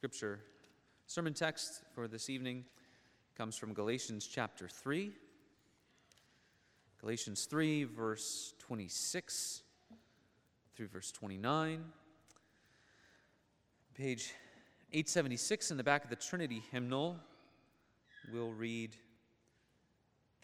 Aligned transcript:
Scripture 0.00 0.40
sermon 1.06 1.34
text 1.34 1.82
for 1.94 2.08
this 2.08 2.30
evening 2.30 2.64
comes 3.36 3.54
from 3.54 3.74
Galatians 3.74 4.26
chapter 4.26 4.66
3. 4.66 5.12
Galatians 7.02 7.44
3, 7.44 7.84
verse 7.84 8.54
26 8.60 9.62
through 10.74 10.86
verse 10.86 11.12
29. 11.12 11.84
Page 13.94 14.32
876 14.90 15.70
in 15.70 15.76
the 15.76 15.84
back 15.84 16.04
of 16.04 16.08
the 16.08 16.16
Trinity 16.16 16.62
hymnal, 16.72 17.18
we'll 18.32 18.52
read 18.52 18.96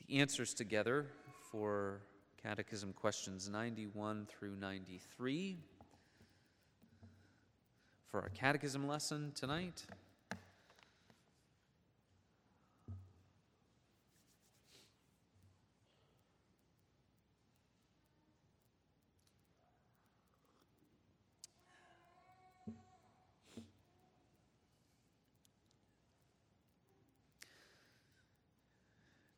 the 0.06 0.18
answers 0.18 0.52
together 0.52 1.06
for 1.50 2.02
Catechism 2.42 2.92
questions 2.92 3.48
91 3.48 4.26
through 4.26 4.54
93 4.56 5.56
for 8.10 8.20
our 8.20 8.28
catechism 8.30 8.86
lesson 8.86 9.32
tonight. 9.34 9.84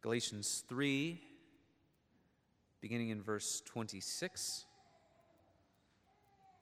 Galatians 0.03 0.65
3, 0.69 1.21
beginning 2.81 3.11
in 3.11 3.21
verse 3.21 3.61
26. 3.67 4.65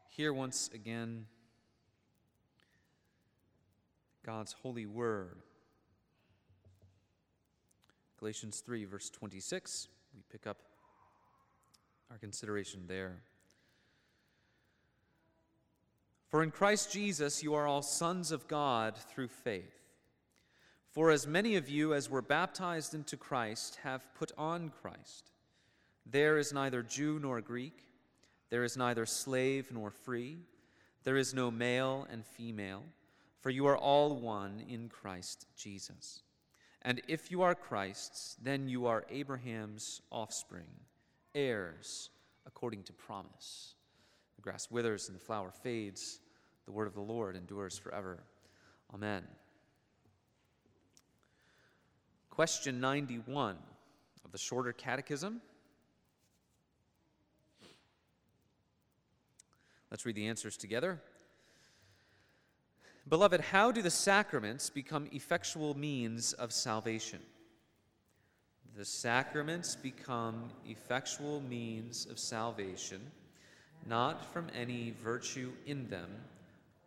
Here, 0.08 0.32
once 0.32 0.70
again, 0.72 1.26
God's 4.26 4.56
holy 4.60 4.86
word. 4.86 5.36
Galatians 8.18 8.58
3, 8.58 8.84
verse 8.84 9.08
26. 9.08 9.86
We 10.16 10.22
pick 10.32 10.48
up 10.48 10.56
our 12.10 12.18
consideration 12.18 12.82
there. 12.88 13.22
For 16.26 16.42
in 16.42 16.50
Christ 16.50 16.92
Jesus 16.92 17.44
you 17.44 17.54
are 17.54 17.68
all 17.68 17.82
sons 17.82 18.32
of 18.32 18.48
God 18.48 18.96
through 18.96 19.28
faith. 19.28 19.92
For 20.90 21.12
as 21.12 21.28
many 21.28 21.54
of 21.54 21.70
you 21.70 21.94
as 21.94 22.10
were 22.10 22.20
baptized 22.20 22.94
into 22.94 23.16
Christ 23.16 23.78
have 23.84 24.12
put 24.16 24.32
on 24.36 24.72
Christ. 24.82 25.30
There 26.04 26.36
is 26.36 26.52
neither 26.52 26.82
Jew 26.82 27.20
nor 27.20 27.40
Greek, 27.40 27.78
there 28.50 28.64
is 28.64 28.76
neither 28.76 29.06
slave 29.06 29.70
nor 29.72 29.92
free, 29.92 30.38
there 31.04 31.16
is 31.16 31.32
no 31.32 31.48
male 31.52 32.08
and 32.10 32.26
female 32.26 32.82
for 33.46 33.50
you 33.50 33.66
are 33.66 33.78
all 33.78 34.16
one 34.16 34.60
in 34.68 34.88
Christ 34.88 35.46
Jesus. 35.56 36.24
And 36.82 37.00
if 37.06 37.30
you 37.30 37.42
are 37.42 37.54
Christ's, 37.54 38.34
then 38.42 38.68
you 38.68 38.86
are 38.86 39.04
Abraham's 39.08 40.02
offspring, 40.10 40.66
heirs 41.32 42.10
according 42.44 42.82
to 42.82 42.92
promise. 42.92 43.76
The 44.34 44.42
grass 44.42 44.68
withers 44.68 45.06
and 45.08 45.16
the 45.16 45.22
flower 45.22 45.52
fades, 45.52 46.18
the 46.64 46.72
word 46.72 46.88
of 46.88 46.94
the 46.94 47.00
Lord 47.00 47.36
endures 47.36 47.78
forever. 47.78 48.18
Amen. 48.92 49.22
Question 52.30 52.80
91 52.80 53.58
of 54.24 54.32
the 54.32 54.38
Shorter 54.38 54.72
Catechism. 54.72 55.40
Let's 59.92 60.04
read 60.04 60.16
the 60.16 60.26
answers 60.26 60.56
together. 60.56 61.00
Beloved, 63.08 63.40
how 63.40 63.70
do 63.70 63.82
the 63.82 63.90
sacraments 63.90 64.68
become 64.68 65.06
effectual 65.12 65.78
means 65.78 66.32
of 66.32 66.52
salvation? 66.52 67.20
The 68.76 68.84
sacraments 68.84 69.76
become 69.76 70.50
effectual 70.66 71.40
means 71.40 72.06
of 72.06 72.18
salvation, 72.18 73.00
not 73.86 74.24
from 74.32 74.48
any 74.52 74.92
virtue 75.04 75.52
in 75.66 75.88
them, 75.88 76.10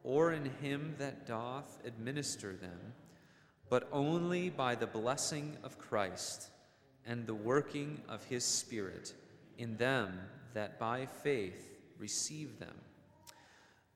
or 0.04 0.34
in 0.34 0.52
him 0.62 0.94
that 0.98 1.26
doth 1.26 1.80
administer 1.86 2.52
them, 2.52 2.80
but 3.70 3.88
only 3.94 4.50
by 4.50 4.76
the 4.76 4.88
blessing 4.88 5.56
of 5.64 5.80
Christ 5.80 6.50
and 7.06 7.26
the 7.26 7.34
working 7.34 8.02
of 8.10 8.26
his 8.26 8.44
Spirit 8.44 9.14
in 9.58 9.78
them 9.78 10.20
that 10.54 10.78
by 10.80 11.06
faith 11.06 11.80
receive 11.98 12.60
them. 12.60 12.76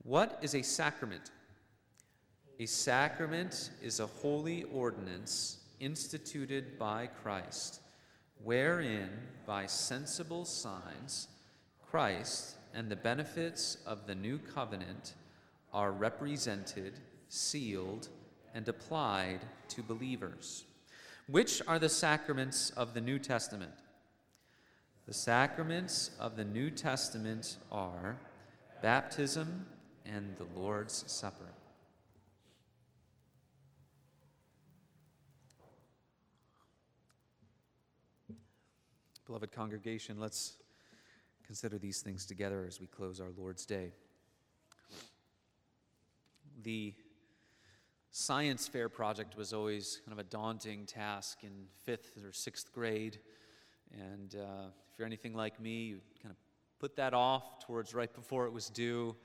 What 0.04 0.38
is 0.40 0.54
a 0.54 0.62
sacrament? 0.62 1.30
A 2.60 2.66
sacrament 2.66 3.70
is 3.82 3.98
a 3.98 4.06
holy 4.06 4.62
ordinance 4.64 5.58
instituted 5.80 6.78
by 6.78 7.08
Christ, 7.08 7.80
wherein, 8.44 9.10
by 9.44 9.66
sensible 9.66 10.44
signs, 10.44 11.26
Christ 11.82 12.54
and 12.72 12.88
the 12.88 12.96
benefits 12.96 13.78
of 13.84 14.06
the 14.06 14.14
new 14.14 14.38
covenant 14.38 15.14
are 15.72 15.90
represented, 15.90 17.00
sealed, 17.28 18.08
and 18.54 18.68
applied 18.68 19.40
to 19.70 19.82
believers. 19.82 20.64
Which 21.26 21.60
are 21.66 21.80
the 21.80 21.88
sacraments 21.88 22.70
of 22.70 22.94
the 22.94 23.00
New 23.00 23.18
Testament? 23.18 23.72
The 25.06 25.14
sacraments 25.14 26.12
of 26.20 26.36
the 26.36 26.44
New 26.44 26.70
Testament 26.70 27.56
are 27.72 28.16
baptism 28.80 29.66
and 30.06 30.36
the 30.36 30.60
Lord's 30.60 31.04
Supper. 31.10 31.53
Beloved 39.26 39.52
congregation, 39.52 40.20
let's 40.20 40.58
consider 41.46 41.78
these 41.78 42.02
things 42.02 42.26
together 42.26 42.66
as 42.68 42.78
we 42.78 42.86
close 42.86 43.20
our 43.20 43.30
Lord's 43.38 43.64
Day. 43.64 43.92
The 46.62 46.92
science 48.10 48.68
fair 48.68 48.90
project 48.90 49.34
was 49.34 49.54
always 49.54 50.02
kind 50.04 50.12
of 50.12 50.18
a 50.18 50.28
daunting 50.28 50.84
task 50.84 51.38
in 51.42 51.52
fifth 51.84 52.18
or 52.22 52.34
sixth 52.34 52.70
grade. 52.70 53.18
And 53.92 54.34
uh, 54.34 54.66
if 54.92 54.98
you're 54.98 55.06
anything 55.06 55.32
like 55.32 55.58
me, 55.58 55.84
you 55.84 56.00
kind 56.22 56.30
of 56.30 56.36
put 56.78 56.94
that 56.96 57.14
off 57.14 57.64
towards 57.64 57.94
right 57.94 58.12
before 58.14 58.44
it 58.44 58.52
was 58.52 58.68
due. 58.68 59.16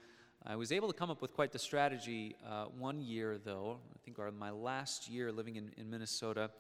I 0.45 0.55
was 0.55 0.71
able 0.71 0.88
to 0.88 0.97
come 0.97 1.11
up 1.11 1.21
with 1.21 1.33
quite 1.33 1.51
the 1.51 1.59
strategy 1.59 2.38
uh, 2.49 2.67
one 2.67 3.01
year, 3.01 3.38
though, 3.38 3.79
I 3.93 3.97
think 4.05 4.17
our, 4.17 4.31
my 4.31 4.51
last 4.51 5.09
year 5.09 5.29
living 5.33 5.57
in, 5.57 5.71
in 5.75 5.89
Minnesota. 5.89 6.51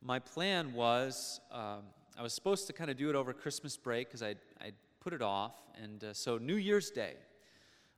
My 0.00 0.20
plan 0.20 0.72
was 0.72 1.40
um, 1.50 1.82
I 2.20 2.22
was 2.22 2.34
supposed 2.34 2.66
to 2.66 2.74
kind 2.74 2.90
of 2.90 2.98
do 2.98 3.08
it 3.08 3.16
over 3.16 3.32
Christmas 3.32 3.78
break 3.78 4.08
because 4.08 4.22
I 4.22 4.34
I 4.60 4.72
put 5.00 5.14
it 5.14 5.22
off, 5.22 5.54
and 5.82 6.04
uh, 6.04 6.12
so 6.12 6.36
New 6.36 6.56
Year's 6.56 6.90
Day. 6.90 7.14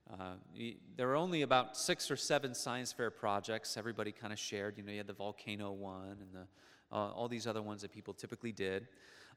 Uh, 0.08 0.34
there 0.96 1.08
were 1.08 1.16
only 1.16 1.42
about 1.42 1.76
six 1.76 2.08
or 2.08 2.14
seven 2.14 2.54
science 2.54 2.92
fair 2.92 3.10
projects. 3.10 3.76
Everybody 3.76 4.12
kind 4.12 4.32
of 4.32 4.38
shared. 4.38 4.78
You 4.78 4.84
know, 4.84 4.92
you 4.92 4.98
had 4.98 5.08
the 5.08 5.12
volcano 5.12 5.72
one 5.72 6.18
and 6.20 6.32
the, 6.32 6.96
uh, 6.96 7.10
all 7.10 7.26
these 7.26 7.48
other 7.48 7.62
ones 7.62 7.82
that 7.82 7.90
people 7.90 8.14
typically 8.14 8.52
did. 8.52 8.86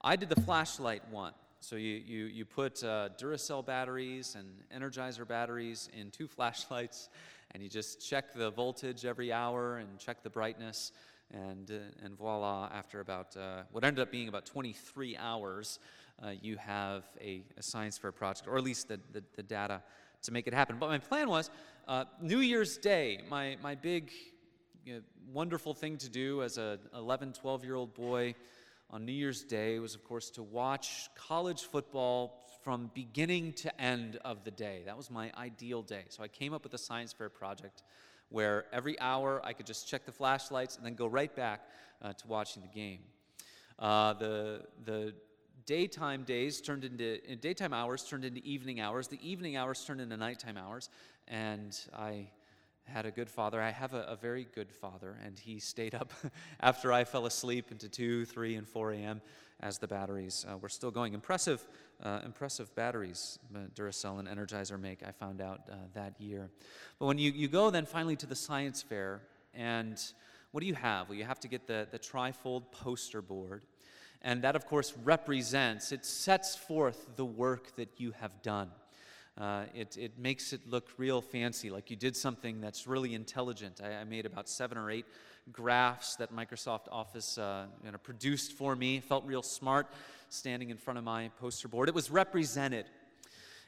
I 0.01 0.15
did 0.15 0.29
the 0.29 0.41
flashlight 0.41 1.01
one. 1.09 1.33
So 1.61 1.77
you, 1.77 2.01
you, 2.05 2.25
you 2.25 2.45
put 2.45 2.83
uh, 2.83 3.09
Duracell 3.19 3.65
batteries 3.65 4.37
and 4.37 4.47
Energizer 4.83 5.27
batteries 5.27 5.89
in 5.99 6.11
two 6.11 6.27
flashlights, 6.35 7.09
and 7.51 7.63
you 7.63 7.69
just 7.69 8.07
check 8.07 8.35
the 8.35 8.51
voltage 8.51 9.03
every 9.03 9.33
hour 9.33 9.77
and 9.77 9.97
check 9.97 10.21
the 10.21 10.29
brightness. 10.29 10.91
And, 11.35 11.69
uh, 11.69 12.05
and 12.05 12.17
voila, 12.17 12.69
after 12.73 13.01
about 13.01 13.35
uh, 13.35 13.63
what 13.71 13.83
ended 13.83 14.01
up 14.01 14.09
being 14.09 14.29
about 14.29 14.45
23 14.45 15.17
hours, 15.17 15.79
uh, 16.23 16.29
you 16.41 16.55
have 16.55 17.03
a, 17.19 17.43
a, 17.57 17.61
science 17.61 17.97
fair 17.97 18.13
project, 18.13 18.47
or 18.47 18.57
at 18.57 18.63
least 18.63 18.87
the, 18.87 19.01
the, 19.11 19.21
the, 19.35 19.43
data 19.43 19.83
to 20.21 20.31
make 20.31 20.47
it 20.47 20.53
happen. 20.53 20.77
But 20.79 20.87
my 20.87 20.97
plan 20.97 21.27
was 21.27 21.49
New 22.21 22.39
Year's 22.39 22.77
Day, 22.77 23.19
my, 23.29 23.57
my 23.61 23.75
big, 23.75 24.13
you 24.85 24.93
know, 24.93 25.01
wonderful 25.33 25.73
thing 25.73 25.97
to 25.97 26.09
do 26.09 26.41
as 26.41 26.57
an 26.57 26.79
11, 26.95 27.33
12 27.33 27.65
year 27.65 27.75
old 27.75 27.93
boy 27.93 28.33
on 28.89 29.05
New 29.05 29.11
Year's 29.11 29.43
Day 29.43 29.79
was, 29.79 29.93
of 29.93 30.05
course, 30.05 30.29
to 30.31 30.43
watch 30.43 31.09
college 31.15 31.63
football 31.63 32.45
from 32.63 32.89
beginning 32.93 33.53
to 33.53 33.81
end 33.81 34.17
of 34.23 34.43
the 34.43 34.51
day. 34.51 34.83
That 34.85 34.95
was 34.95 35.11
my 35.11 35.31
ideal 35.37 35.81
day. 35.81 36.05
So 36.09 36.23
I 36.23 36.27
came 36.27 36.53
up 36.53 36.63
with 36.63 36.73
a 36.73 36.77
science 36.77 37.11
fair 37.11 37.29
project 37.29 37.83
where 38.29 38.65
every 38.71 38.99
hour 38.99 39.41
I 39.43 39.53
could 39.53 39.65
just 39.65 39.87
check 39.87 40.05
the 40.05 40.11
flashlights 40.11 40.77
and 40.77 40.85
then 40.85 40.95
go 40.95 41.07
right 41.07 41.33
back 41.35 41.61
uh, 42.01 42.13
to 42.13 42.27
watching 42.27 42.61
the 42.61 42.67
game. 42.69 42.99
Uh, 43.77 44.13
the, 44.13 44.61
the 44.85 45.13
daytime 45.65 46.23
days 46.23 46.61
turned 46.61 46.83
into 46.83 47.17
daytime 47.37 47.73
hours 47.73 48.03
turned 48.03 48.25
into 48.25 48.41
evening 48.43 48.79
hours. 48.79 49.07
The 49.07 49.19
evening 49.27 49.55
hours 49.55 49.83
turned 49.83 50.01
into 50.01 50.15
nighttime 50.17 50.57
hours, 50.57 50.89
and 51.27 51.77
I 51.95 52.29
had 52.85 53.05
a 53.05 53.11
good 53.11 53.29
father. 53.29 53.61
I 53.61 53.71
have 53.71 53.93
a, 53.93 54.01
a 54.03 54.15
very 54.15 54.47
good 54.53 54.71
father, 54.71 55.17
and 55.23 55.37
he 55.37 55.59
stayed 55.59 55.95
up 55.95 56.11
after 56.59 56.93
I 56.93 57.03
fell 57.03 57.25
asleep 57.25 57.71
into 57.71 57.89
2, 57.89 58.25
3, 58.25 58.55
and 58.55 58.67
4 58.67 58.91
a.m. 58.93 59.21
as 59.59 59.77
the 59.77 59.87
batteries 59.87 60.45
uh, 60.49 60.57
were 60.57 60.69
still 60.69 60.91
going. 60.91 61.13
Impressive, 61.13 61.65
uh, 62.03 62.21
impressive 62.25 62.73
batteries 62.75 63.39
uh, 63.55 63.59
Duracell 63.73 64.19
and 64.19 64.27
Energizer 64.27 64.79
make, 64.79 65.03
I 65.05 65.11
found 65.11 65.41
out 65.41 65.61
uh, 65.69 65.75
that 65.93 66.19
year. 66.19 66.49
But 66.99 67.07
when 67.07 67.17
you, 67.17 67.31
you 67.31 67.47
go 67.47 67.69
then 67.69 67.85
finally 67.85 68.15
to 68.17 68.27
the 68.27 68.35
science 68.35 68.81
fair, 68.81 69.21
and 69.53 70.01
what 70.51 70.61
do 70.61 70.67
you 70.67 70.75
have? 70.75 71.09
Well, 71.09 71.17
you 71.17 71.25
have 71.25 71.39
to 71.41 71.47
get 71.47 71.67
the, 71.67 71.87
the 71.91 71.99
trifold 71.99 72.71
poster 72.71 73.21
board. 73.21 73.63
And 74.21 74.41
that, 74.41 74.55
of 74.55 74.65
course, 74.65 74.93
represents, 75.03 75.91
it 75.91 76.05
sets 76.05 76.55
forth 76.55 77.15
the 77.15 77.25
work 77.25 77.75
that 77.75 77.89
you 77.97 78.11
have 78.19 78.41
done. 78.41 78.71
Uh, 79.37 79.65
it, 79.73 79.97
it 79.97 80.17
makes 80.17 80.53
it 80.53 80.61
look 80.69 80.89
real 80.97 81.21
fancy, 81.21 81.69
like 81.69 81.89
you 81.89 81.97
did 81.97 82.15
something 82.15 82.61
that's 82.61 82.87
really 82.87 83.13
intelligent. 83.13 83.81
I, 83.83 83.95
I 83.95 84.03
made 84.05 84.25
about 84.25 84.47
seven 84.47 84.77
or 84.77 84.89
eight 84.89 85.05
graphs 85.51 86.15
that 86.15 86.33
Microsoft 86.33 86.87
Office 86.89 87.37
uh, 87.37 87.65
you 87.83 87.91
know, 87.91 87.97
produced 87.97 88.53
for 88.53 88.75
me. 88.75 89.01
Felt 89.01 89.25
real 89.25 89.41
smart 89.41 89.87
standing 90.29 90.69
in 90.69 90.77
front 90.77 90.97
of 90.97 91.03
my 91.03 91.29
poster 91.37 91.67
board. 91.67 91.89
It 91.89 91.95
was 91.95 92.09
represented. 92.09 92.85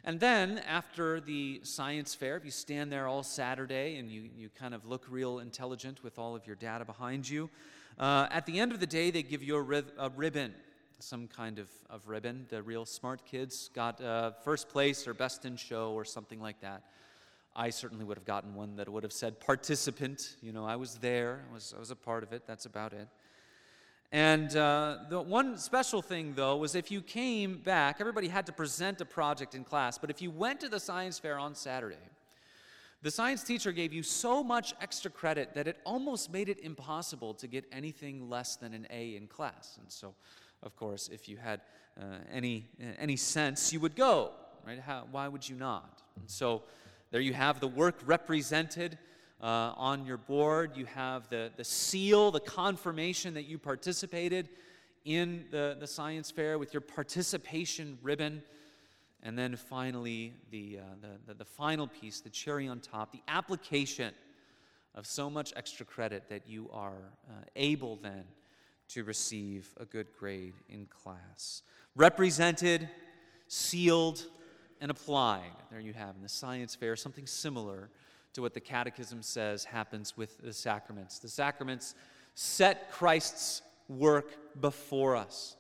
And 0.06 0.22
then 0.22 0.60
after 0.60 1.20
the 1.20 1.60
science 1.64 2.16
fair, 2.16 2.38
if 2.38 2.46
you 2.46 2.52
stand 2.52 2.90
there 2.90 3.08
all 3.08 3.24
Saturday 3.24 3.98
and 3.98 4.10
you, 4.10 4.30
you 4.38 4.50
kind 4.58 4.74
of 4.74 4.86
look 4.86 5.06
real 5.10 5.40
intelligent 5.40 6.02
with 6.02 6.18
all 6.18 6.34
of 6.34 6.48
your 6.48 6.56
data 6.56 6.86
behind 6.86 7.28
you, 7.28 7.50
uh, 8.00 8.28
at 8.32 8.46
the 8.46 8.58
end 8.58 8.72
of 8.72 8.80
the 8.80 8.88
day, 8.88 9.12
they 9.12 9.24
give 9.24 9.44
you 9.44 9.58
a, 9.58 9.62
rib- 9.62 9.92
a 9.98 10.10
ribbon 10.12 10.54
some 11.00 11.28
kind 11.28 11.60
of, 11.60 11.70
of 11.90 12.08
ribbon. 12.08 12.46
The 12.50 12.62
real 12.62 12.86
smart 12.86 13.26
kids 13.26 13.70
got 13.74 14.02
uh, 14.02 14.32
first 14.44 14.70
place 14.70 15.08
or 15.08 15.14
best 15.14 15.46
in 15.46 15.56
show 15.56 15.92
or 15.92 16.06
something 16.06 16.42
like 16.42 16.62
that. 16.62 16.84
I 17.56 17.70
certainly 17.72 18.06
would 18.06 18.18
have 18.18 18.26
gotten 18.26 18.54
one 18.54 18.76
that 18.76 18.88
would 18.88 19.04
have 19.04 19.14
said 19.14 19.40
participant. 19.40 20.36
You 20.42 20.52
know, 20.52 20.66
I 20.66 20.76
was 20.76 20.96
there, 20.96 21.44
I 21.50 21.54
was, 21.54 21.74
I 21.76 21.80
was 21.80 21.92
a 21.92 21.96
part 21.96 22.24
of 22.24 22.34
it. 22.34 22.44
That's 22.46 22.66
about 22.66 22.94
it. 22.94 23.08
And 24.12 24.56
uh, 24.56 25.00
the 25.10 25.20
one 25.20 25.58
special 25.58 26.02
thing, 26.02 26.34
though, 26.36 26.58
was 26.58 26.76
if 26.76 26.92
you 26.92 27.02
came 27.02 27.58
back, 27.58 27.98
everybody 28.00 28.30
had 28.30 28.46
to 28.46 28.54
present 28.54 29.02
a 29.02 29.06
project 29.06 29.54
in 29.54 29.64
class. 29.64 29.98
But 29.98 30.10
if 30.10 30.22
you 30.22 30.32
went 30.32 30.62
to 30.62 30.70
the 30.70 30.80
science 30.80 31.20
fair 31.20 31.38
on 31.38 31.56
Saturday, 31.56 31.98
the 33.02 33.12
science 33.12 33.44
teacher 33.44 33.72
gave 33.72 33.94
you 33.94 34.04
so 34.04 34.44
much 34.44 34.74
extra 34.82 35.12
credit 35.12 35.54
that 35.56 35.68
it 35.68 35.78
almost 35.84 36.32
made 36.32 36.50
it 36.50 36.60
impossible 36.60 37.34
to 37.36 37.48
get 37.48 37.66
anything 37.72 38.30
less 38.30 38.56
than 38.56 38.74
an 38.74 38.88
A 38.90 39.16
in 39.16 39.28
class. 39.28 39.78
And 39.80 39.92
so 39.92 40.16
of 40.64 40.76
course, 40.76 41.10
if 41.10 41.30
you 41.30 41.38
had 41.38 41.62
uh, 42.00 42.04
any, 42.32 42.68
uh, 42.82 42.86
any 43.00 43.16
sense, 43.16 43.72
you 43.72 43.80
would 43.80 43.96
go, 43.96 44.32
right? 44.66 44.80
How, 44.80 45.08
why 45.12 45.28
would 45.28 45.48
you 45.48 45.56
not? 45.56 46.02
And 46.20 46.30
so 46.30 46.64
there 47.12 47.22
you 47.22 47.34
have 47.34 47.60
the 47.60 47.68
work 47.68 48.00
represented 48.06 48.98
uh, 49.42 49.74
on 49.78 50.06
your 50.06 50.18
board. 50.18 50.72
You 50.76 50.86
have 50.86 51.30
the, 51.30 51.52
the 51.56 51.64
seal, 51.64 52.32
the 52.32 52.40
confirmation 52.40 53.34
that 53.36 53.44
you 53.44 53.58
participated 53.58 54.50
in 55.06 55.46
the, 55.52 55.78
the 55.80 55.88
science 55.88 56.32
fair 56.32 56.60
with 56.60 56.74
your 56.74 56.82
participation 56.82 57.98
ribbon. 58.02 58.44
And 59.24 59.38
then 59.38 59.56
finally, 59.56 60.34
the, 60.52 60.80
uh, 60.80 60.84
the, 61.02 61.32
the, 61.32 61.34
the 61.40 61.46
final 61.46 61.88
piece, 61.88 62.22
the 62.22 62.30
cherry 62.30 62.68
on 62.68 62.80
top, 62.80 63.12
the 63.12 63.22
application 63.28 64.14
of 64.96 65.06
so 65.06 65.30
much 65.30 65.54
extra 65.56 65.86
credit 65.86 66.30
that 66.30 66.48
you 66.48 66.70
are 66.74 66.98
uh, 67.30 67.34
able 67.56 67.98
then 67.98 68.24
to 68.90 69.04
receive 69.04 69.70
a 69.78 69.86
good 69.86 70.08
grade 70.18 70.54
in 70.70 70.86
class. 70.86 71.62
Represented, 71.96 72.88
sealed, 73.48 74.26
and 74.82 74.92
applied. 74.92 75.52
There 75.72 75.80
you 75.80 75.94
have 75.94 76.16
in 76.16 76.22
the 76.22 76.30
science 76.30 76.76
fair 76.76 76.96
something 76.96 77.28
similar 77.28 77.90
to 78.34 78.42
what 78.42 78.54
the 78.54 78.60
Catechism 78.60 79.24
says 79.24 79.66
happens 79.66 80.16
with 80.16 80.38
the 80.42 80.54
sacraments. 80.54 81.20
The 81.20 81.30
sacraments 81.30 81.96
set 82.36 82.92
Christ's 82.92 83.62
work 83.90 84.38
before 84.62 85.16
us. 85.16 85.56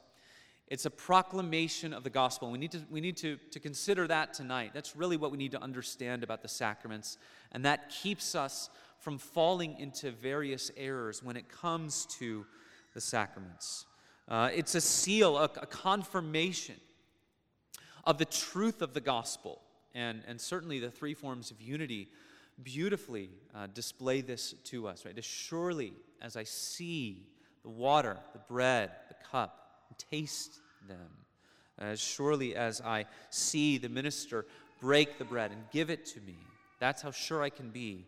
It's 0.68 0.86
a 0.86 0.92
proclamation 0.92 1.94
of 1.94 2.04
the 2.04 2.10
gospel. 2.10 2.52
We 2.52 2.58
need, 2.58 2.72
to, 2.72 2.82
we 2.92 3.00
need 3.00 3.16
to, 3.18 3.38
to 3.52 3.60
consider 3.60 4.06
that 4.08 4.34
tonight. 4.34 4.72
That's 4.74 4.96
really 4.98 5.16
what 5.16 5.32
we 5.32 5.38
need 5.38 5.54
to 5.54 5.62
understand 5.62 6.24
about 6.24 6.42
the 6.42 6.50
sacraments. 6.50 7.18
And 7.54 7.64
that 7.64 7.90
keeps 7.90 8.36
us 8.36 8.70
from 9.00 9.18
falling 9.18 9.80
into 9.80 10.12
various 10.12 10.70
errors 10.76 11.24
when 11.24 11.38
it 11.38 11.48
comes 11.48 12.06
to 12.20 12.46
the 12.98 13.02
sacraments. 13.02 13.86
Uh, 14.28 14.50
it's 14.56 14.74
a 14.74 14.82
seal, 14.82 15.38
a, 15.38 15.44
a, 15.44 15.68
confirmation 15.68 16.74
of 18.06 18.18
the 18.18 18.26
truth 18.26 18.82
of 18.82 18.96
the 18.96 19.00
gospel. 19.00 19.62
And, 19.94 20.24
and 20.28 20.42
certainly 20.42 20.80
the 20.80 20.90
three 20.90 21.14
forms 21.14 21.52
of 21.52 21.62
unity 21.62 22.08
beautifully 22.64 23.30
uh, 23.54 23.68
display 23.68 24.22
this 24.22 24.54
to 24.64 24.88
us, 24.88 25.06
right? 25.06 25.16
As 25.16 25.26
surely 25.26 25.94
as 26.24 26.36
I 26.36 26.44
see 26.44 27.28
the 27.62 27.70
water, 27.70 28.18
the 28.34 28.40
bread, 28.40 28.90
the 29.10 29.16
cup, 29.32 29.84
and 29.90 29.98
taste 30.10 30.60
them, 30.88 31.12
as 31.78 32.00
surely 32.00 32.56
as 32.56 32.82
I 32.82 33.06
see 33.30 33.78
the 33.78 33.90
minister 33.90 34.48
break 34.82 35.20
the 35.20 35.26
bread 35.26 35.52
and 35.52 35.62
give 35.72 35.92
it 35.92 36.04
to 36.08 36.22
me, 36.22 36.40
that's 36.80 37.04
how 37.04 37.12
sure 37.12 37.44
I 37.44 37.52
can 37.52 37.70
be 37.70 38.08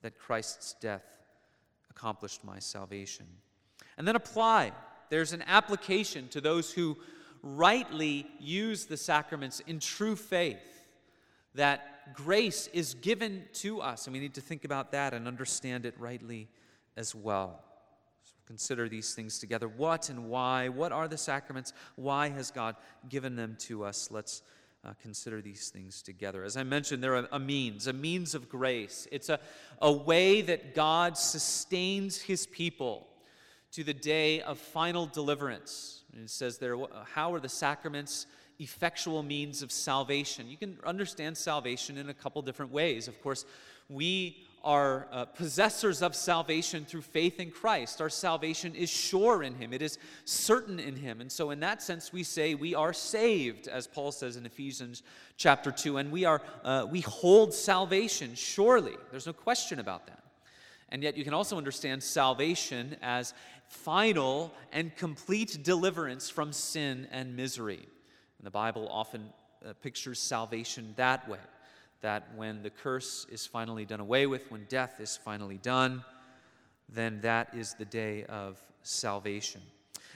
that 0.00 0.18
Christ's 0.18 0.74
death 0.80 1.04
accomplished 1.90 2.42
my 2.42 2.58
salvation. 2.58 3.26
And 3.98 4.06
then 4.06 4.16
apply. 4.16 4.72
There's 5.08 5.32
an 5.32 5.42
application 5.46 6.28
to 6.28 6.40
those 6.40 6.72
who 6.72 6.96
rightly 7.42 8.26
use 8.38 8.86
the 8.86 8.96
sacraments 8.96 9.60
in 9.60 9.80
true 9.80 10.16
faith 10.16 10.58
that 11.54 12.14
grace 12.14 12.68
is 12.72 12.94
given 12.94 13.44
to 13.52 13.80
us, 13.80 14.06
and 14.06 14.14
we 14.14 14.20
need 14.20 14.34
to 14.34 14.40
think 14.40 14.64
about 14.64 14.92
that 14.92 15.14
and 15.14 15.26
understand 15.26 15.84
it 15.84 15.94
rightly 15.98 16.48
as 16.96 17.14
well. 17.14 17.62
Consider 18.46 18.88
these 18.88 19.14
things 19.14 19.38
together. 19.38 19.68
What 19.68 20.08
and 20.08 20.28
why? 20.28 20.68
What 20.68 20.92
are 20.92 21.06
the 21.06 21.16
sacraments? 21.16 21.72
Why 21.96 22.28
has 22.30 22.50
God 22.50 22.76
given 23.08 23.36
them 23.36 23.56
to 23.60 23.84
us? 23.84 24.08
Let's 24.10 24.42
uh, 24.84 24.92
consider 25.00 25.40
these 25.40 25.68
things 25.68 26.02
together. 26.02 26.42
As 26.42 26.56
I 26.56 26.64
mentioned, 26.64 27.02
they're 27.02 27.16
a, 27.16 27.28
a 27.32 27.38
means, 27.38 27.86
a 27.86 27.92
means 27.92 28.34
of 28.34 28.48
grace. 28.48 29.06
It's 29.12 29.28
a, 29.28 29.38
a 29.80 29.92
way 29.92 30.40
that 30.42 30.74
God 30.74 31.16
sustains 31.16 32.20
his 32.20 32.46
people 32.46 33.06
to 33.72 33.84
the 33.84 33.94
day 33.94 34.40
of 34.40 34.58
final 34.58 35.06
deliverance. 35.06 36.02
It 36.12 36.30
says 36.30 36.58
there, 36.58 36.76
how 37.14 37.32
are 37.32 37.40
the 37.40 37.48
sacraments 37.48 38.26
effectual 38.58 39.22
means 39.22 39.62
of 39.62 39.70
salvation? 39.70 40.48
You 40.48 40.56
can 40.56 40.78
understand 40.84 41.36
salvation 41.36 41.96
in 41.96 42.08
a 42.08 42.14
couple 42.14 42.42
different 42.42 42.72
ways. 42.72 43.06
Of 43.08 43.20
course, 43.22 43.44
we 43.88 44.46
are 44.62 45.08
uh, 45.10 45.24
possessors 45.24 46.02
of 46.02 46.14
salvation 46.14 46.84
through 46.84 47.00
faith 47.00 47.40
in 47.40 47.50
Christ. 47.50 48.00
Our 48.00 48.10
salvation 48.10 48.74
is 48.74 48.90
sure 48.90 49.42
in 49.42 49.54
Him, 49.54 49.72
it 49.72 49.82
is 49.82 49.98
certain 50.24 50.78
in 50.78 50.96
Him. 50.96 51.20
And 51.20 51.32
so, 51.32 51.50
in 51.50 51.60
that 51.60 51.82
sense, 51.82 52.12
we 52.12 52.22
say 52.22 52.54
we 52.54 52.74
are 52.74 52.92
saved, 52.92 53.68
as 53.68 53.86
Paul 53.86 54.12
says 54.12 54.36
in 54.36 54.44
Ephesians 54.44 55.02
chapter 55.36 55.70
2, 55.70 55.96
and 55.96 56.12
we, 56.12 56.24
are, 56.24 56.42
uh, 56.64 56.86
we 56.90 57.00
hold 57.00 57.54
salvation 57.54 58.34
surely. 58.34 58.96
There's 59.10 59.26
no 59.26 59.32
question 59.32 59.78
about 59.78 60.06
that. 60.06 60.22
And 60.90 61.02
yet, 61.02 61.16
you 61.16 61.24
can 61.24 61.34
also 61.34 61.56
understand 61.56 62.02
salvation 62.02 62.96
as 63.00 63.32
final 63.70 64.52
and 64.72 64.94
complete 64.96 65.62
deliverance 65.62 66.28
from 66.28 66.52
sin 66.52 67.06
and 67.12 67.36
misery. 67.36 67.86
And 68.38 68.46
the 68.46 68.50
Bible 68.50 68.88
often 68.90 69.32
uh, 69.64 69.72
pictures 69.80 70.18
salvation 70.18 70.92
that 70.96 71.28
way 71.28 71.38
that 72.00 72.28
when 72.34 72.62
the 72.62 72.70
curse 72.70 73.26
is 73.30 73.46
finally 73.46 73.84
done 73.84 74.00
away 74.00 74.26
with, 74.26 74.50
when 74.50 74.64
death 74.68 75.00
is 75.00 75.16
finally 75.16 75.58
done, 75.58 76.04
then 76.88 77.20
that 77.20 77.54
is 77.54 77.74
the 77.74 77.84
day 77.84 78.24
of 78.24 78.58
salvation. 78.82 79.60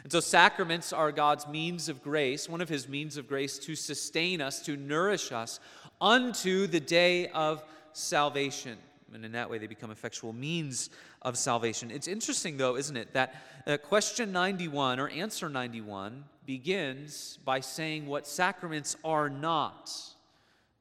And 0.03 0.11
so, 0.11 0.21
sacraments 0.21 0.93
are 0.93 1.13
God's 1.13 1.47
means 1.47 1.89
of 1.89 2.03
grace, 2.03 2.49
one 2.49 2.61
of 2.61 2.69
His 2.69 2.89
means 2.89 3.17
of 3.17 3.29
grace 3.29 3.59
to 3.61 3.77
sustain 3.77 4.41
us, 4.41 4.61
to 4.63 4.77
nourish 4.77 5.31
us 5.31 5.61
unto 6.01 6.67
the 6.67 6.81
day 6.81 7.29
of 7.29 7.63
salvation 7.93 8.79
and 9.15 9.25
in 9.25 9.33
that 9.33 9.49
way 9.49 9.59
they 9.59 9.67
become 9.67 9.91
effectual 9.91 10.33
means 10.33 10.91
of 11.23 11.37
salvation. 11.37 11.91
It's 11.91 12.09
interesting, 12.09 12.57
though, 12.57 12.77
isn't 12.77 12.97
it, 12.97 13.13
that 13.15 13.35
uh, 13.67 13.77
question 13.79 14.33
91 14.33 15.01
or 15.01 15.09
answer 15.09 15.49
91 15.49 16.25
begins 16.47 17.39
by 17.45 17.61
saying 17.61 18.07
what 18.07 18.27
sacraments 18.27 18.97
are 19.05 19.31
not. 19.31 19.91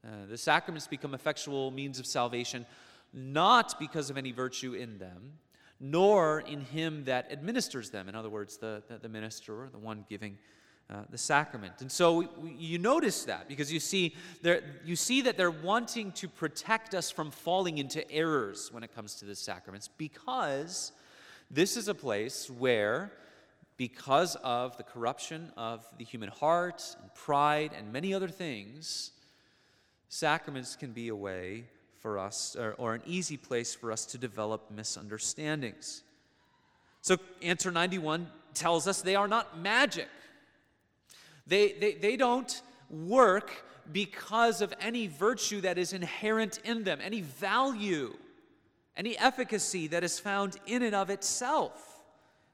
Uh, 0.05 0.25
the 0.29 0.37
sacraments 0.37 0.87
become 0.87 1.13
effectual 1.13 1.71
means 1.71 1.99
of 1.99 2.05
salvation 2.05 2.65
not 3.13 3.79
because 3.79 4.09
of 4.09 4.17
any 4.17 4.31
virtue 4.31 4.73
in 4.73 4.97
them, 4.97 5.33
nor 5.79 6.39
in 6.41 6.61
him 6.61 7.03
that 7.05 7.31
administers 7.31 7.91
them. 7.91 8.09
In 8.09 8.15
other 8.15 8.29
words, 8.29 8.57
the, 8.57 8.81
the, 8.87 8.97
the 8.97 9.09
minister, 9.09 9.63
or 9.63 9.69
the 9.69 9.77
one 9.77 10.05
giving 10.09 10.37
uh, 10.93 10.97
the 11.09 11.17
sacrament. 11.17 11.73
And 11.81 11.91
so 11.91 12.17
we, 12.17 12.27
we, 12.37 12.51
you 12.51 12.77
notice 12.77 13.23
that 13.23 13.47
because 13.47 13.73
you 13.73 13.79
see, 13.79 14.15
you 14.85 14.95
see 14.95 15.21
that 15.21 15.37
they're 15.37 15.49
wanting 15.49 16.11
to 16.13 16.27
protect 16.27 16.93
us 16.93 17.09
from 17.09 17.31
falling 17.31 17.79
into 17.79 18.09
errors 18.11 18.71
when 18.71 18.83
it 18.83 18.93
comes 18.93 19.15
to 19.15 19.25
the 19.25 19.35
sacraments 19.35 19.89
because 19.97 20.91
this 21.49 21.77
is 21.77 21.87
a 21.87 21.95
place 21.95 22.49
where, 22.49 23.11
because 23.77 24.35
of 24.43 24.77
the 24.77 24.83
corruption 24.83 25.51
of 25.57 25.83
the 25.97 26.03
human 26.03 26.29
heart 26.29 26.95
and 27.01 27.13
pride 27.15 27.71
and 27.75 27.91
many 27.91 28.13
other 28.13 28.27
things, 28.27 29.11
sacraments 30.09 30.75
can 30.75 30.91
be 30.91 31.07
a 31.07 31.15
way 31.15 31.63
for 32.01 32.19
us, 32.19 32.55
or, 32.55 32.73
or 32.73 32.93
an 32.93 33.01
easy 33.07 33.37
place 33.37 33.73
for 33.73 33.91
us 33.91 34.05
to 34.05 34.17
develop 34.17 34.69
misunderstandings. 34.69 36.03
So, 37.01 37.17
answer 37.41 37.71
91 37.71 38.27
tells 38.53 38.87
us 38.87 39.01
they 39.01 39.15
are 39.15 39.27
not 39.27 39.59
magic. 39.59 40.07
They, 41.47 41.73
they, 41.73 41.93
they 41.93 42.15
don't 42.17 42.61
work 42.89 43.51
because 43.91 44.61
of 44.61 44.73
any 44.79 45.07
virtue 45.07 45.61
that 45.61 45.77
is 45.77 45.93
inherent 45.93 46.59
in 46.63 46.83
them, 46.83 46.99
any 47.01 47.21
value, 47.21 48.15
any 48.95 49.17
efficacy 49.17 49.87
that 49.87 50.03
is 50.03 50.19
found 50.19 50.57
in 50.65 50.83
and 50.83 50.95
of 50.95 51.09
itself. 51.09 52.03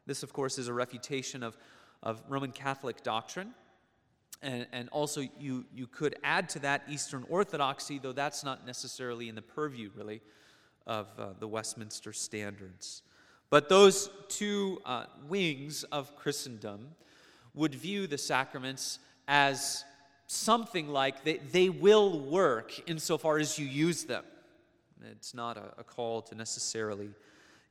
This, 0.05 0.23
of 0.23 0.33
course, 0.33 0.57
is 0.57 0.67
a 0.67 0.73
refutation 0.73 1.43
of, 1.43 1.57
of 2.01 2.21
Roman 2.27 2.51
Catholic 2.51 3.03
doctrine. 3.03 3.53
And, 4.41 4.65
and 4.71 4.89
also, 4.89 5.21
you, 5.37 5.65
you 5.73 5.85
could 5.85 6.15
add 6.23 6.49
to 6.49 6.59
that 6.59 6.83
Eastern 6.89 7.25
Orthodoxy, 7.29 7.99
though 7.99 8.13
that's 8.13 8.43
not 8.43 8.65
necessarily 8.65 9.29
in 9.29 9.35
the 9.35 9.41
purview, 9.41 9.91
really, 9.95 10.21
of 10.87 11.07
uh, 11.19 11.27
the 11.39 11.47
Westminster 11.47 12.13
standards. 12.13 13.03
But 13.49 13.67
those 13.67 14.09
two 14.29 14.81
uh, 14.85 15.05
wings 15.27 15.83
of 15.83 16.15
Christendom 16.15 16.91
would 17.53 17.75
view 17.75 18.07
the 18.07 18.17
sacraments 18.17 18.99
as 19.27 19.83
something 20.27 20.87
like 20.89 21.23
they, 21.23 21.37
they 21.37 21.69
will 21.69 22.19
work 22.19 22.71
insofar 22.87 23.37
as 23.37 23.57
you 23.57 23.65
use 23.65 24.03
them. 24.03 24.23
It's 25.11 25.33
not 25.33 25.57
a, 25.57 25.73
a 25.79 25.83
call 25.83 26.21
to 26.23 26.35
necessarily 26.35 27.09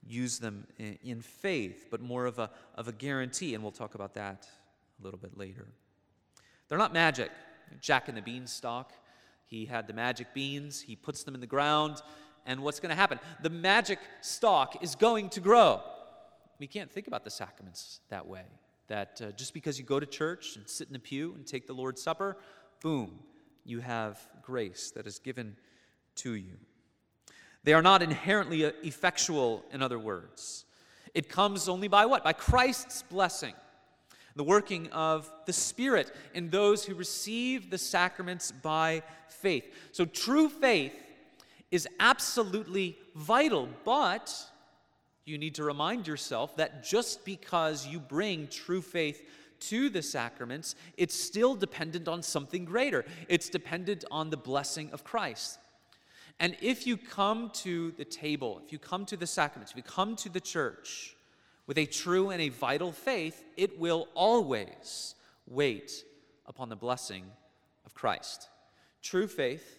use 0.06 0.38
them 0.38 0.66
in, 0.78 0.99
in 1.04 1.20
faith, 1.20 1.87
but 1.90 2.00
more 2.00 2.26
of 2.26 2.38
a, 2.38 2.50
of 2.75 2.88
a 2.88 2.92
guarantee, 2.92 3.54
and 3.54 3.62
we'll 3.62 3.73
talk 3.73 3.94
about 3.94 4.14
that 4.14 4.49
a 5.00 5.04
little 5.04 5.18
bit 5.18 5.37
later. 5.37 5.66
They're 6.68 6.78
not 6.78 6.92
magic. 6.92 7.30
Jack 7.80 8.08
and 8.08 8.16
the 8.16 8.23
beanstalk, 8.23 8.92
he 9.44 9.66
had 9.66 9.87
the 9.87 9.92
magic 9.92 10.32
beans, 10.32 10.80
he 10.80 10.97
puts 10.97 11.23
them 11.23 11.35
in 11.35 11.40
the 11.40 11.47
ground, 11.47 12.02
and 12.47 12.61
what's 12.61 12.80
going 12.80 12.90
to 12.90 12.97
happen? 12.97 13.20
The 13.42 13.50
magic 13.50 13.99
stalk 14.23 14.82
is 14.82 14.94
going 14.94 15.28
to 15.30 15.40
grow. 15.40 15.82
We 16.58 16.66
can't 16.66 16.90
think 16.90 17.06
about 17.06 17.25
the 17.25 17.30
sacraments 17.30 18.00
that 18.08 18.26
way. 18.26 18.44
That 18.88 19.21
uh, 19.23 19.30
just 19.33 19.54
because 19.54 19.78
you 19.78 19.85
go 19.85 20.00
to 20.00 20.07
church 20.07 20.57
and 20.57 20.68
sit 20.68 20.88
in 20.88 20.92
the 20.95 20.99
pew 20.99 21.35
and 21.35 21.47
take 21.47 21.66
the 21.66 21.75
Lord's 21.75 22.02
Supper, 22.02 22.37
boom, 22.83 23.18
you 23.64 23.80
have 23.80 24.18
grace 24.42 24.90
that 24.97 25.07
is 25.07 25.18
given 25.18 25.57
to 26.16 26.35
you. 26.35 26.57
They 27.64 27.75
are 27.75 27.83
not 27.83 28.02
inherently 28.02 28.64
uh, 28.64 28.73
effectual, 28.83 29.64
in 29.73 29.83
other 29.83 29.99
words. 29.99 30.64
It 31.14 31.28
comes 31.28 31.68
only 31.68 31.88
by 31.88 32.07
what? 32.07 32.25
By 32.25 32.33
Christ's 32.33 33.02
blessing, 33.02 33.54
the 34.37 34.45
working 34.45 34.88
of 34.88 35.30
the 35.47 35.52
Spirit 35.52 36.14
in 36.33 36.49
those 36.49 36.85
who 36.85 36.95
receive 36.95 37.71
the 37.71 37.78
sacraments 37.78 38.52
by 38.52 39.02
faith. 39.28 39.64
So 39.92 40.04
true 40.04 40.49
faith 40.49 40.95
is 41.71 41.87
absolutely 42.00 42.97
vital, 43.14 43.68
but 43.85 44.35
you 45.28 45.38
need 45.38 45.54
to 45.56 45.64
remind 45.64 46.06
yourself 46.06 46.56
that 46.56 46.82
just 46.82 47.25
because 47.25 47.87
you 47.87 48.00
bring 48.00 48.49
true 48.49 48.82
faith 48.82 49.23
to 49.61 49.88
the 49.88 50.02
sacraments, 50.02 50.75
it's 50.97 51.14
still 51.14 51.54
dependent 51.54 52.08
on 52.08 52.23
something 52.23 52.64
greater. 52.64 53.04
It's 53.28 53.49
dependent 53.49 54.04
on 54.11 54.30
the 54.30 54.37
blessing 54.37 54.90
of 54.92 55.04
Christ. 55.04 55.58
And 56.40 56.56
if 56.61 56.87
you 56.87 56.97
come 56.97 57.50
to 57.54 57.90
the 57.92 58.04
table, 58.04 58.61
if 58.64 58.73
you 58.73 58.78
come 58.78 59.04
to 59.06 59.16
the 59.16 59.26
sacraments, 59.26 59.73
if 59.73 59.76
you 59.76 59.82
come 59.82 60.14
to 60.16 60.28
the 60.28 60.40
church 60.40 61.16
with 61.66 61.78
a 61.78 61.87
true 61.87 62.30
and 62.30 62.40
a 62.40 62.49
vital 62.49 62.92
faith, 62.92 63.44
it 63.56 63.78
will 63.78 64.08
always 64.14 65.14
wait 65.47 66.04
upon 66.47 66.68
the 66.68 66.76
blessing 66.76 67.25
of 67.85 67.94
Christ. 67.94 68.49
True 69.02 69.26
faith 69.26 69.78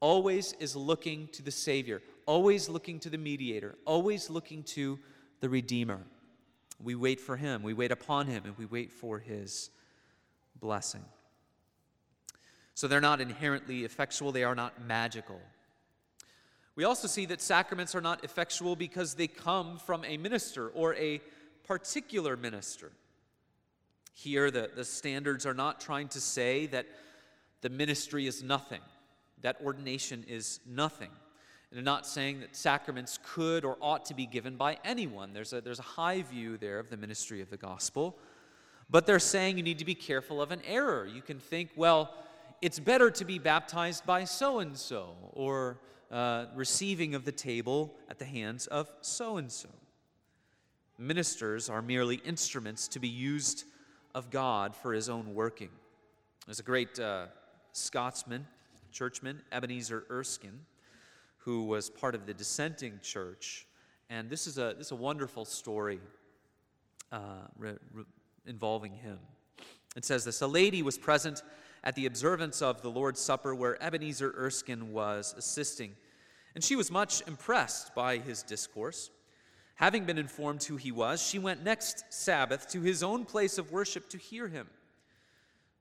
always 0.00 0.52
is 0.54 0.74
looking 0.74 1.28
to 1.32 1.42
the 1.42 1.50
Savior, 1.50 2.02
always 2.26 2.68
looking 2.68 3.00
to 3.00 3.10
the 3.10 3.18
mediator, 3.18 3.76
always 3.84 4.28
looking 4.28 4.62
to 4.64 4.98
the 5.40 5.48
Redeemer. 5.48 6.00
We 6.82 6.94
wait 6.94 7.20
for 7.20 7.36
Him, 7.36 7.62
we 7.62 7.72
wait 7.72 7.92
upon 7.92 8.26
Him, 8.26 8.42
and 8.44 8.58
we 8.58 8.66
wait 8.66 8.92
for 8.92 9.18
His 9.18 9.70
blessing. 10.60 11.04
So 12.74 12.88
they're 12.88 13.00
not 13.00 13.20
inherently 13.20 13.84
effectual, 13.84 14.32
they 14.32 14.44
are 14.44 14.54
not 14.54 14.84
magical. 14.84 15.40
We 16.74 16.84
also 16.84 17.08
see 17.08 17.24
that 17.26 17.40
sacraments 17.40 17.94
are 17.94 18.02
not 18.02 18.22
effectual 18.22 18.76
because 18.76 19.14
they 19.14 19.28
come 19.28 19.78
from 19.78 20.04
a 20.04 20.18
minister 20.18 20.68
or 20.68 20.94
a 20.96 21.22
particular 21.64 22.36
minister. 22.36 22.92
Here, 24.12 24.50
the, 24.50 24.70
the 24.74 24.84
standards 24.84 25.46
are 25.46 25.54
not 25.54 25.80
trying 25.80 26.08
to 26.08 26.20
say 26.20 26.66
that 26.66 26.86
the 27.62 27.70
ministry 27.70 28.26
is 28.26 28.42
nothing 28.42 28.80
that 29.42 29.56
ordination 29.64 30.24
is 30.26 30.60
nothing. 30.66 31.10
And 31.70 31.78
I'm 31.78 31.84
not 31.84 32.06
saying 32.06 32.40
that 32.40 32.54
sacraments 32.54 33.18
could 33.22 33.64
or 33.64 33.76
ought 33.80 34.04
to 34.06 34.14
be 34.14 34.26
given 34.26 34.56
by 34.56 34.78
anyone. 34.84 35.32
There's 35.32 35.52
a, 35.52 35.60
there's 35.60 35.78
a 35.78 35.82
high 35.82 36.22
view 36.22 36.56
there 36.56 36.78
of 36.78 36.90
the 36.90 36.96
ministry 36.96 37.40
of 37.40 37.50
the 37.50 37.56
gospel. 37.56 38.16
But 38.88 39.06
they're 39.06 39.18
saying 39.18 39.56
you 39.56 39.64
need 39.64 39.78
to 39.78 39.84
be 39.84 39.94
careful 39.94 40.40
of 40.40 40.52
an 40.52 40.62
error. 40.64 41.06
You 41.06 41.22
can 41.22 41.40
think, 41.40 41.70
well, 41.76 42.14
it's 42.62 42.78
better 42.78 43.10
to 43.10 43.24
be 43.24 43.38
baptized 43.38 44.06
by 44.06 44.24
so 44.24 44.60
and 44.60 44.76
so, 44.76 45.14
or 45.32 45.80
uh, 46.10 46.46
receiving 46.54 47.14
of 47.14 47.24
the 47.24 47.32
table 47.32 47.94
at 48.08 48.18
the 48.18 48.24
hands 48.24 48.66
of 48.68 48.88
so 49.00 49.36
and 49.38 49.50
so. 49.50 49.68
Ministers 50.98 51.68
are 51.68 51.82
merely 51.82 52.16
instruments 52.16 52.88
to 52.88 53.00
be 53.00 53.08
used 53.08 53.64
of 54.14 54.30
God 54.30 54.74
for 54.74 54.94
his 54.94 55.08
own 55.08 55.34
working. 55.34 55.68
There's 56.46 56.60
a 56.60 56.62
great 56.62 56.98
uh, 56.98 57.26
Scotsman 57.72 58.46
churchman, 58.92 59.42
Ebenezer 59.52 60.04
Erskine, 60.10 60.60
who 61.46 61.62
was 61.62 61.88
part 61.88 62.16
of 62.16 62.26
the 62.26 62.34
dissenting 62.34 62.98
church. 63.04 63.68
And 64.10 64.28
this 64.28 64.48
is 64.48 64.58
a, 64.58 64.74
this 64.76 64.88
is 64.88 64.92
a 64.92 64.96
wonderful 64.96 65.44
story 65.44 66.00
uh, 67.12 67.46
re, 67.56 67.74
re, 67.94 68.02
involving 68.46 68.92
him. 68.92 69.18
It 69.94 70.04
says 70.04 70.24
this 70.24 70.40
A 70.40 70.46
lady 70.48 70.82
was 70.82 70.98
present 70.98 71.44
at 71.84 71.94
the 71.94 72.06
observance 72.06 72.62
of 72.62 72.82
the 72.82 72.90
Lord's 72.90 73.20
Supper 73.20 73.54
where 73.54 73.80
Ebenezer 73.80 74.34
Erskine 74.36 74.92
was 74.92 75.36
assisting, 75.38 75.92
and 76.56 76.64
she 76.64 76.74
was 76.74 76.90
much 76.90 77.22
impressed 77.28 77.94
by 77.94 78.18
his 78.18 78.42
discourse. 78.42 79.10
Having 79.76 80.04
been 80.04 80.18
informed 80.18 80.64
who 80.64 80.76
he 80.76 80.90
was, 80.90 81.22
she 81.22 81.38
went 81.38 81.62
next 81.62 82.06
Sabbath 82.10 82.68
to 82.70 82.80
his 82.80 83.04
own 83.04 83.24
place 83.24 83.56
of 83.56 83.70
worship 83.70 84.08
to 84.08 84.18
hear 84.18 84.48
him. 84.48 84.66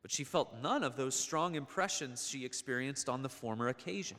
But 0.03 0.11
she 0.11 0.25
felt 0.25 0.61
none 0.61 0.83
of 0.83 0.95
those 0.95 1.15
strong 1.15 1.55
impressions 1.55 2.27
she 2.27 2.45
experienced 2.45 3.09
on 3.09 3.23
the 3.23 3.29
former 3.29 3.69
occasion. 3.69 4.17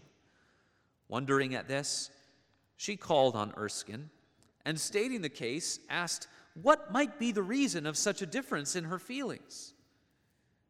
Wondering 1.08 1.54
at 1.54 1.68
this, 1.68 2.10
she 2.76 2.96
called 2.96 3.36
on 3.36 3.54
Erskine 3.56 4.10
and, 4.64 4.78
stating 4.78 5.22
the 5.22 5.28
case, 5.28 5.78
asked 5.88 6.28
what 6.62 6.92
might 6.92 7.18
be 7.18 7.32
the 7.32 7.42
reason 7.42 7.86
of 7.86 7.96
such 7.96 8.22
a 8.22 8.26
difference 8.26 8.76
in 8.76 8.84
her 8.84 8.98
feelings. 8.98 9.74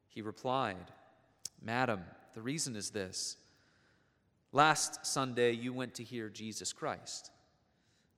He 0.08 0.22
replied, 0.22 0.90
Madam, 1.62 2.00
the 2.34 2.42
reason 2.42 2.76
is 2.76 2.90
this. 2.90 3.36
Last 4.52 5.04
Sunday 5.06 5.52
you 5.52 5.72
went 5.72 5.94
to 5.94 6.04
hear 6.04 6.28
Jesus 6.28 6.72
Christ, 6.72 7.30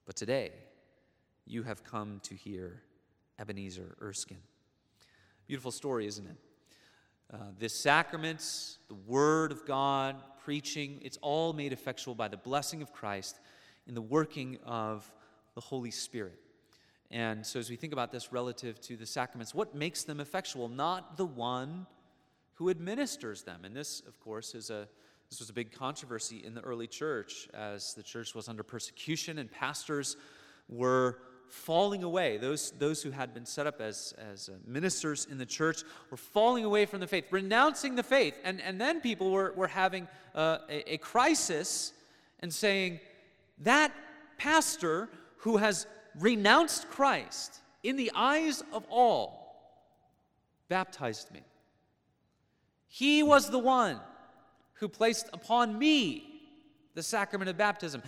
but 0.05 0.15
today 0.15 0.51
you 1.45 1.63
have 1.63 1.83
come 1.83 2.19
to 2.23 2.35
hear 2.35 2.81
Ebenezer 3.39 3.95
Erskine. 4.01 4.41
Beautiful 5.47 5.71
story, 5.71 6.05
isn't 6.05 6.27
it? 6.27 6.37
Uh, 7.33 7.37
this 7.57 7.73
sacraments, 7.73 8.77
the 8.87 8.95
Word 8.95 9.51
of 9.51 9.65
God, 9.65 10.15
preaching, 10.39 10.99
it's 11.01 11.17
all 11.21 11.53
made 11.53 11.73
effectual 11.73 12.15
by 12.15 12.27
the 12.27 12.37
blessing 12.37 12.81
of 12.81 12.91
Christ 12.91 13.39
in 13.87 13.95
the 13.95 14.01
working 14.01 14.57
of 14.65 15.09
the 15.55 15.61
Holy 15.61 15.91
Spirit. 15.91 16.39
And 17.11 17.45
so, 17.45 17.59
as 17.59 17.69
we 17.69 17.75
think 17.75 17.91
about 17.91 18.11
this 18.11 18.31
relative 18.31 18.79
to 18.81 18.95
the 18.95 19.05
sacraments, 19.05 19.53
what 19.55 19.73
makes 19.73 20.03
them 20.03 20.19
effectual? 20.19 20.69
Not 20.69 21.17
the 21.17 21.25
one 21.25 21.87
who 22.55 22.69
administers 22.69 23.41
them. 23.41 23.61
And 23.63 23.75
this, 23.75 24.01
of 24.07 24.19
course, 24.19 24.53
is 24.53 24.69
a 24.69 24.87
this 25.29 25.39
was 25.39 25.49
a 25.49 25.53
big 25.53 25.71
controversy 25.71 26.43
in 26.43 26.55
the 26.55 26.61
early 26.61 26.87
church 26.87 27.47
as 27.53 27.93
the 27.93 28.01
church 28.01 28.33
was 28.33 28.49
under 28.49 28.63
persecution 28.63 29.37
and 29.37 29.51
pastors 29.51 30.17
were 30.67 31.19
falling 31.49 32.03
away. 32.03 32.37
Those, 32.37 32.71
those 32.71 33.01
who 33.01 33.11
had 33.11 33.33
been 33.33 33.45
set 33.45 33.67
up 33.67 33.81
as, 33.81 34.13
as 34.31 34.49
uh, 34.49 34.53
ministers 34.65 35.27
in 35.29 35.37
the 35.37 35.45
church 35.45 35.83
were 36.09 36.17
falling 36.17 36.63
away 36.63 36.85
from 36.85 36.99
the 36.99 37.07
faith, 37.07 37.25
renouncing 37.31 37.95
the 37.95 38.03
faith. 38.03 38.35
And, 38.43 38.61
and 38.61 38.79
then 38.79 39.01
people 39.01 39.31
were, 39.31 39.53
were 39.55 39.67
having 39.67 40.07
uh, 40.35 40.59
a, 40.69 40.93
a 40.93 40.97
crisis 40.97 41.93
and 42.39 42.53
saying, 42.53 42.99
That 43.59 43.91
pastor 44.37 45.09
who 45.37 45.57
has 45.57 45.87
renounced 46.17 46.89
Christ 46.89 47.59
in 47.83 47.95
the 47.95 48.11
eyes 48.15 48.63
of 48.71 48.85
all 48.89 49.39
baptized 50.67 51.31
me. 51.31 51.41
He 52.87 53.23
was 53.23 53.49
the 53.49 53.59
one 53.59 53.99
who 54.73 54.87
placed 54.87 55.29
upon 55.33 55.77
me 55.77 56.25
the 56.95 57.03
sacrament 57.03 57.49
of 57.49 57.57
baptism. 57.57 58.01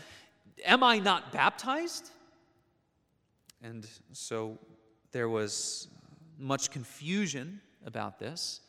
Am 0.66 0.84
I 0.84 1.00
not 1.00 1.32
baptized? 1.32 2.10
And 3.62 3.88
so 4.12 4.58
there 5.12 5.30
was 5.30 5.88
much 6.38 6.72
confusion 6.72 7.62
about 7.86 8.20
this. 8.20 8.62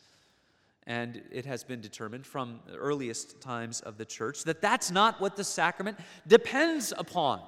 And 0.87 1.23
it 1.31 1.47
has 1.47 1.63
been 1.63 1.81
determined 1.81 2.27
from 2.27 2.61
the 2.67 2.77
earliest 2.77 3.41
times 3.41 3.81
of 3.81 3.99
the 3.99 4.05
church 4.05 4.43
that 4.45 4.61
that's 4.61 4.91
not 4.91 5.21
what 5.21 5.37
the 5.37 5.45
sacrament 5.45 5.97
depends 6.27 6.93
upon. 6.97 7.41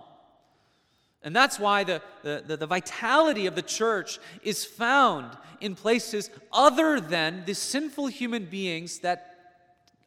And 1.23 1.35
that's 1.35 1.59
why 1.59 1.85
the, 1.85 2.03
the, 2.23 2.57
the, 2.57 2.67
vitality 2.67 3.47
of 3.47 3.55
the 3.55 3.63
church 3.63 4.19
is 4.43 4.65
found 4.65 5.37
in 5.61 5.75
places 5.75 6.31
other 6.53 7.01
than 7.01 7.45
the 7.47 7.55
sinful 7.55 8.09
human 8.09 8.45
beings 8.45 8.99
that 8.99 9.35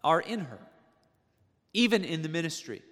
are 0.04 0.22
in 0.22 0.42
her, 0.42 0.60
even 1.74 2.06
in 2.06 2.22
the 2.22 2.30
ministry. 2.30 2.84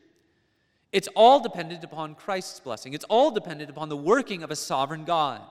It's 0.95 1.09
all 1.13 1.41
dependent 1.41 1.83
upon 1.83 2.15
Christ's 2.15 2.61
blessing, 2.61 2.93
it's 2.93 3.03
all 3.09 3.29
dependent 3.29 3.69
upon 3.69 3.89
the 3.89 3.97
working 3.97 4.43
of 4.43 4.49
a 4.49 4.55
sovereign 4.55 5.03
God, 5.03 5.41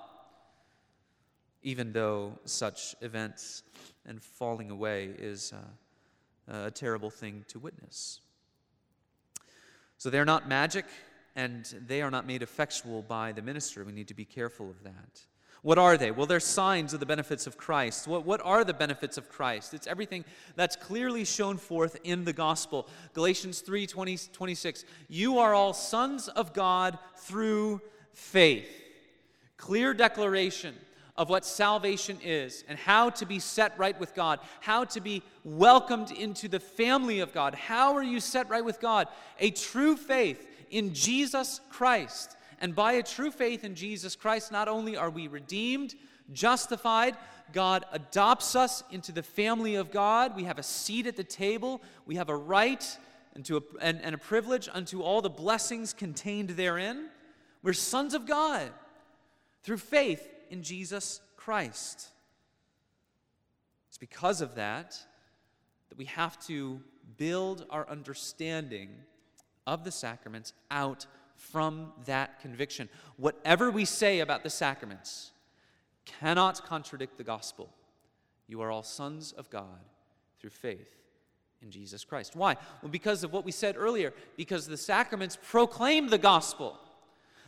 even 1.62 1.92
though 1.92 2.38
such 2.46 2.96
events 3.02 3.62
and 4.06 4.22
falling 4.22 4.70
away 4.70 5.10
is 5.18 5.52
uh, 5.52 6.54
a 6.64 6.70
terrible 6.70 7.10
thing 7.10 7.44
to 7.48 7.58
witness. 7.58 8.20
So 9.98 10.08
they're 10.08 10.24
not 10.24 10.48
magic 10.48 10.86
and 11.36 11.66
they 11.86 12.00
are 12.00 12.10
not 12.10 12.26
made 12.26 12.40
effectual 12.40 13.02
by 13.02 13.32
the 13.32 13.42
minister. 13.42 13.84
We 13.84 13.92
need 13.92 14.08
to 14.08 14.14
be 14.14 14.24
careful 14.24 14.70
of 14.70 14.82
that. 14.84 15.26
What 15.64 15.78
are 15.78 15.96
they? 15.96 16.10
Well, 16.10 16.26
they're 16.26 16.40
signs 16.40 16.92
of 16.92 17.00
the 17.00 17.06
benefits 17.06 17.46
of 17.46 17.56
Christ. 17.56 18.06
What, 18.06 18.26
what 18.26 18.42
are 18.44 18.64
the 18.64 18.74
benefits 18.74 19.16
of 19.16 19.30
Christ? 19.30 19.72
It's 19.72 19.86
everything 19.86 20.26
that's 20.56 20.76
clearly 20.76 21.24
shown 21.24 21.56
forth 21.56 21.96
in 22.04 22.26
the 22.26 22.34
gospel. 22.34 22.86
Galatians 23.14 23.60
3 23.60 23.86
20, 23.86 24.18
26. 24.30 24.84
You 25.08 25.38
are 25.38 25.54
all 25.54 25.72
sons 25.72 26.28
of 26.28 26.52
God 26.52 26.98
through 27.16 27.80
faith. 28.12 28.68
Clear 29.56 29.94
declaration 29.94 30.74
of 31.16 31.30
what 31.30 31.46
salvation 31.46 32.18
is 32.22 32.62
and 32.68 32.78
how 32.78 33.08
to 33.08 33.24
be 33.24 33.38
set 33.38 33.78
right 33.78 33.98
with 33.98 34.14
God, 34.14 34.40
how 34.60 34.84
to 34.84 35.00
be 35.00 35.22
welcomed 35.44 36.10
into 36.10 36.46
the 36.46 36.60
family 36.60 37.20
of 37.20 37.32
God. 37.32 37.54
How 37.54 37.94
are 37.94 38.02
you 38.02 38.20
set 38.20 38.50
right 38.50 38.64
with 38.64 38.82
God? 38.82 39.08
A 39.40 39.50
true 39.50 39.96
faith 39.96 40.46
in 40.70 40.92
Jesus 40.92 41.62
Christ. 41.70 42.36
And 42.60 42.74
by 42.74 42.94
a 42.94 43.02
true 43.02 43.30
faith 43.30 43.64
in 43.64 43.74
Jesus 43.74 44.16
Christ, 44.16 44.52
not 44.52 44.68
only 44.68 44.96
are 44.96 45.10
we 45.10 45.28
redeemed, 45.28 45.94
justified, 46.32 47.16
God 47.52 47.84
adopts 47.92 48.56
us 48.56 48.82
into 48.90 49.12
the 49.12 49.22
family 49.22 49.74
of 49.74 49.90
God. 49.90 50.36
We 50.36 50.44
have 50.44 50.58
a 50.58 50.62
seat 50.62 51.06
at 51.06 51.16
the 51.16 51.24
table, 51.24 51.82
we 52.06 52.16
have 52.16 52.28
a 52.28 52.36
right 52.36 52.98
and, 53.34 53.48
a, 53.50 53.62
and, 53.80 54.00
and 54.02 54.14
a 54.14 54.18
privilege 54.18 54.68
unto 54.72 55.02
all 55.02 55.20
the 55.20 55.30
blessings 55.30 55.92
contained 55.92 56.50
therein. 56.50 57.08
We're 57.62 57.72
sons 57.72 58.14
of 58.14 58.26
God 58.26 58.70
through 59.62 59.78
faith 59.78 60.28
in 60.50 60.62
Jesus 60.62 61.20
Christ. 61.36 62.08
It's 63.88 63.98
because 63.98 64.40
of 64.40 64.54
that 64.56 64.98
that 65.88 65.98
we 65.98 66.04
have 66.06 66.38
to 66.46 66.80
build 67.16 67.66
our 67.70 67.88
understanding 67.88 68.90
of 69.66 69.84
the 69.84 69.90
sacraments 69.90 70.52
out 70.70 71.06
from 71.50 71.92
that 72.06 72.40
conviction. 72.40 72.88
Whatever 73.16 73.70
we 73.70 73.84
say 73.84 74.20
about 74.20 74.42
the 74.42 74.50
sacraments 74.50 75.32
cannot 76.04 76.64
contradict 76.64 77.16
the 77.16 77.24
gospel. 77.24 77.68
You 78.46 78.60
are 78.62 78.70
all 78.70 78.82
sons 78.82 79.32
of 79.32 79.50
God 79.50 79.80
through 80.40 80.50
faith 80.50 80.90
in 81.62 81.70
Jesus 81.70 82.04
Christ. 82.04 82.36
Why? 82.36 82.56
Well, 82.82 82.90
because 82.90 83.24
of 83.24 83.32
what 83.32 83.44
we 83.44 83.52
said 83.52 83.76
earlier, 83.76 84.12
because 84.36 84.66
the 84.66 84.76
sacraments 84.76 85.38
proclaim 85.50 86.08
the 86.08 86.18
gospel. 86.18 86.78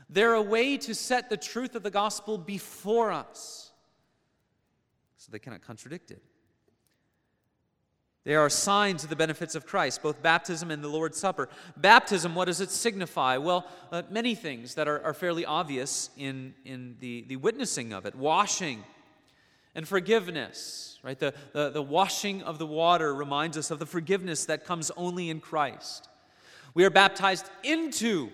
They're 0.09 0.35
a 0.35 0.43
way 0.43 0.77
to 0.79 0.95
set 0.95 1.29
the 1.29 1.37
truth 1.37 1.75
of 1.75 1.83
the 1.83 1.91
gospel 1.91 2.39
before 2.39 3.13
us 3.13 3.73
so 5.17 5.33
they 5.33 5.39
cannot 5.39 5.63
contradict 5.63 6.11
it. 6.11 6.23
They 8.27 8.35
are 8.35 8.51
signs 8.51 9.05
of 9.05 9.11
the 9.11 9.15
benefits 9.15 9.55
of 9.55 9.67
Christ, 9.67 10.03
both 10.03 10.21
baptism 10.21 10.73
and 10.73 10.83
the 10.83 10.89
Lord's 10.89 11.17
Supper. 11.17 11.49
Baptism, 11.77 12.35
what 12.35 12.47
does 12.47 12.61
it 12.61 12.73
signify? 12.73 13.37
Well, 13.37 13.69
uh, 13.93 14.03
many 14.11 14.35
things 14.35 14.75
that 14.75 14.89
are, 14.89 15.01
are 15.05 15.15
fairly 15.15 15.45
obvious 15.45 16.11
in, 16.17 16.53
in 16.65 16.97
the, 16.99 17.25
the 17.29 17.37
witnessing 17.37 17.93
of 17.93 18.05
it 18.05 18.17
washing 18.17 18.83
and 19.77 19.87
forgiveness, 19.87 20.99
right? 21.05 21.17
The, 21.17 21.35
the, 21.53 21.71
the 21.71 21.83
washing 21.83 22.43
of 22.43 22.59
the 22.59 22.67
water 22.67 23.15
reminds 23.15 23.57
us 23.57 23.71
of 23.71 23.79
the 23.79 23.87
forgiveness 23.87 24.47
that 24.47 24.65
comes 24.65 24.91
only 24.97 25.31
in 25.31 25.39
Christ. 25.39 26.09
We 26.75 26.85
are 26.85 26.91
baptized 26.91 27.49
into 27.63 28.31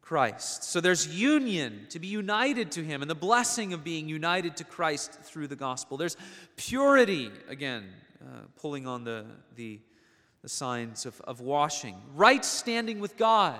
Christ. 0.00 0.64
So 0.64 0.80
there's 0.80 1.06
union, 1.06 1.86
to 1.90 1.98
be 1.98 2.06
united 2.06 2.72
to 2.72 2.82
Him, 2.82 3.02
and 3.02 3.10
the 3.10 3.14
blessing 3.14 3.74
of 3.74 3.84
being 3.84 4.08
united 4.08 4.56
to 4.56 4.64
Christ 4.64 5.20
through 5.22 5.48
the 5.48 5.56
gospel. 5.56 5.98
There's 5.98 6.16
purity, 6.56 7.30
again, 7.46 7.84
uh, 8.22 8.40
pulling 8.56 8.86
on 8.86 9.04
the, 9.04 9.24
the, 9.56 9.80
the 10.42 10.48
signs 10.48 11.06
of, 11.06 11.20
of 11.22 11.40
washing. 11.40 11.96
Right 12.14 12.44
standing 12.44 13.00
with 13.00 13.16
God. 13.16 13.58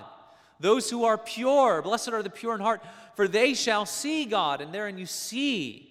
Those 0.58 0.90
who 0.90 1.04
are 1.04 1.16
pure, 1.16 1.80
blessed 1.80 2.10
are 2.10 2.22
the 2.22 2.30
pure 2.30 2.54
in 2.54 2.60
heart, 2.60 2.82
for 3.16 3.26
they 3.26 3.54
shall 3.54 3.86
see 3.86 4.26
God. 4.26 4.60
And 4.60 4.72
therein 4.72 4.98
you 4.98 5.06
see 5.06 5.90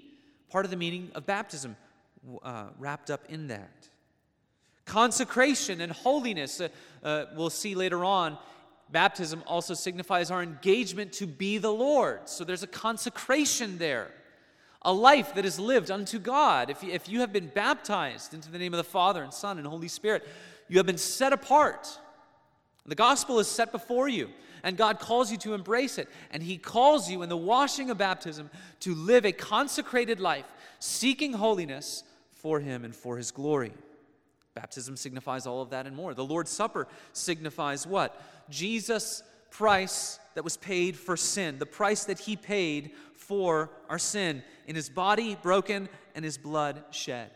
part 0.49 0.65
of 0.65 0.71
the 0.71 0.77
meaning 0.77 1.11
of 1.15 1.25
baptism 1.25 1.75
uh, 2.43 2.65
wrapped 2.77 3.09
up 3.09 3.21
in 3.29 3.47
that. 3.47 3.87
Consecration 4.85 5.81
and 5.81 5.91
holiness, 5.91 6.61
uh, 6.61 6.69
uh, 7.03 7.25
we'll 7.35 7.49
see 7.49 7.75
later 7.75 8.03
on. 8.05 8.37
Baptism 8.91 9.43
also 9.45 9.73
signifies 9.73 10.31
our 10.31 10.41
engagement 10.41 11.13
to 11.13 11.27
be 11.27 11.57
the 11.57 11.71
Lord. 11.71 12.27
So 12.27 12.43
there's 12.43 12.63
a 12.63 12.67
consecration 12.67 13.77
there 13.77 14.11
a 14.83 14.93
life 14.93 15.35
that 15.35 15.45
is 15.45 15.59
lived 15.59 15.91
unto 15.91 16.19
God. 16.19 16.69
If 16.69 16.83
you, 16.83 16.91
if 16.91 17.09
you 17.09 17.19
have 17.19 17.33
been 17.33 17.47
baptized 17.47 18.33
into 18.33 18.51
the 18.51 18.57
name 18.57 18.73
of 18.73 18.77
the 18.77 18.83
Father 18.83 19.23
and 19.23 19.33
Son 19.33 19.57
and 19.57 19.67
Holy 19.67 19.87
Spirit, 19.87 20.27
you 20.67 20.77
have 20.77 20.85
been 20.85 20.97
set 20.97 21.33
apart. 21.33 21.99
The 22.85 22.95
gospel 22.95 23.39
is 23.39 23.47
set 23.47 23.71
before 23.71 24.07
you, 24.07 24.29
and 24.63 24.77
God 24.77 24.99
calls 24.99 25.31
you 25.31 25.37
to 25.39 25.53
embrace 25.53 25.97
it. 25.97 26.07
And 26.31 26.41
He 26.41 26.57
calls 26.57 27.09
you 27.09 27.21
in 27.23 27.29
the 27.29 27.37
washing 27.37 27.89
of 27.89 27.97
baptism 27.97 28.49
to 28.81 28.95
live 28.95 29.25
a 29.25 29.31
consecrated 29.31 30.19
life, 30.19 30.45
seeking 30.79 31.33
holiness 31.33 32.03
for 32.31 32.59
Him 32.59 32.85
and 32.85 32.95
for 32.95 33.17
His 33.17 33.31
glory. 33.31 33.73
Baptism 34.55 34.95
signifies 34.97 35.45
all 35.45 35.61
of 35.61 35.69
that 35.71 35.87
and 35.87 35.95
more. 35.95 36.13
The 36.13 36.25
Lord's 36.25 36.51
Supper 36.51 36.87
signifies 37.13 37.85
what? 37.85 38.19
Jesus' 38.49 39.23
price 39.51 40.19
that 40.35 40.43
was 40.43 40.57
paid 40.57 40.95
for 40.95 41.17
sin, 41.17 41.59
the 41.59 41.65
price 41.65 42.05
that 42.05 42.19
He 42.19 42.35
paid 42.35 42.91
for 43.29 43.69
our 43.87 43.99
sin 43.99 44.41
in 44.65 44.75
his 44.75 44.89
body 44.89 45.37
broken 45.39 45.87
and 46.15 46.25
his 46.25 46.35
blood 46.35 46.83
shed. 46.89 47.29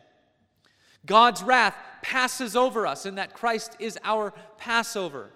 God's 1.05 1.43
wrath 1.43 1.77
passes 2.01 2.55
over 2.55 2.87
us 2.87 3.05
in 3.05 3.15
that 3.15 3.35
Christ 3.35 3.75
is 3.77 3.99
our 4.03 4.33
Passover. 4.57 5.29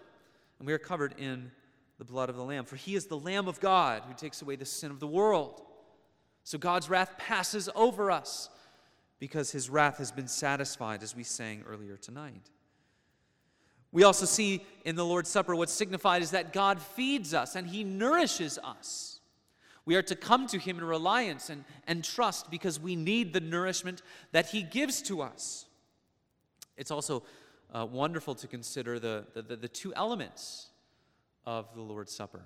And 0.57 0.65
we 0.65 0.73
are 0.73 0.79
covered 0.79 1.13
in 1.19 1.51
the 1.99 2.05
blood 2.05 2.29
of 2.29 2.35
the 2.35 2.43
Lamb. 2.43 2.65
For 2.65 2.75
he 2.75 2.95
is 2.95 3.05
the 3.05 3.19
Lamb 3.19 3.47
of 3.47 3.59
God 3.59 4.01
who 4.07 4.15
takes 4.15 4.41
away 4.41 4.55
the 4.55 4.65
sin 4.65 4.89
of 4.89 4.99
the 4.99 5.05
world. 5.05 5.61
So 6.43 6.57
God's 6.57 6.89
wrath 6.89 7.19
passes 7.19 7.69
over 7.75 8.09
us 8.09 8.49
because 9.19 9.51
his 9.51 9.69
wrath 9.69 9.99
has 9.99 10.11
been 10.11 10.27
satisfied, 10.27 11.03
as 11.03 11.15
we 11.15 11.23
sang 11.23 11.63
earlier 11.67 11.97
tonight. 11.97 12.49
We 13.91 14.03
also 14.03 14.25
see 14.25 14.65
in 14.85 14.95
the 14.95 15.05
Lord's 15.05 15.29
Supper 15.29 15.55
what's 15.55 15.73
signified 15.73 16.23
is 16.23 16.31
that 16.31 16.51
God 16.51 16.81
feeds 16.81 17.35
us 17.35 17.55
and 17.55 17.67
he 17.67 17.83
nourishes 17.83 18.57
us. 18.63 19.16
We 19.87 19.95
are 19.95 20.01
to 20.03 20.17
come 20.17 20.47
to 20.47 20.59
Him 20.59 20.77
in 20.79 20.83
reliance 20.83 21.49
and, 21.49 21.63
and 21.87 22.03
trust 22.03 22.51
because 22.51 22.77
we 22.77 22.97
need 22.97 23.31
the 23.31 23.39
nourishment 23.39 24.01
that 24.33 24.47
He 24.47 24.61
gives 24.61 25.01
to 25.03 25.21
us. 25.21 25.65
It's 26.75 26.91
also 26.91 27.23
uh, 27.73 27.85
wonderful 27.89 28.35
to 28.35 28.47
consider 28.47 28.99
the, 28.99 29.25
the, 29.33 29.55
the 29.55 29.69
two 29.69 29.93
elements 29.95 30.67
of 31.45 31.73
the 31.73 31.81
Lord's 31.81 32.13
Supper 32.13 32.43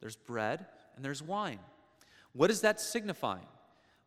there's 0.00 0.16
bread 0.16 0.66
and 0.96 1.04
there's 1.04 1.22
wine. 1.22 1.60
What 2.32 2.50
is 2.50 2.62
that 2.62 2.80
signifying? 2.80 3.46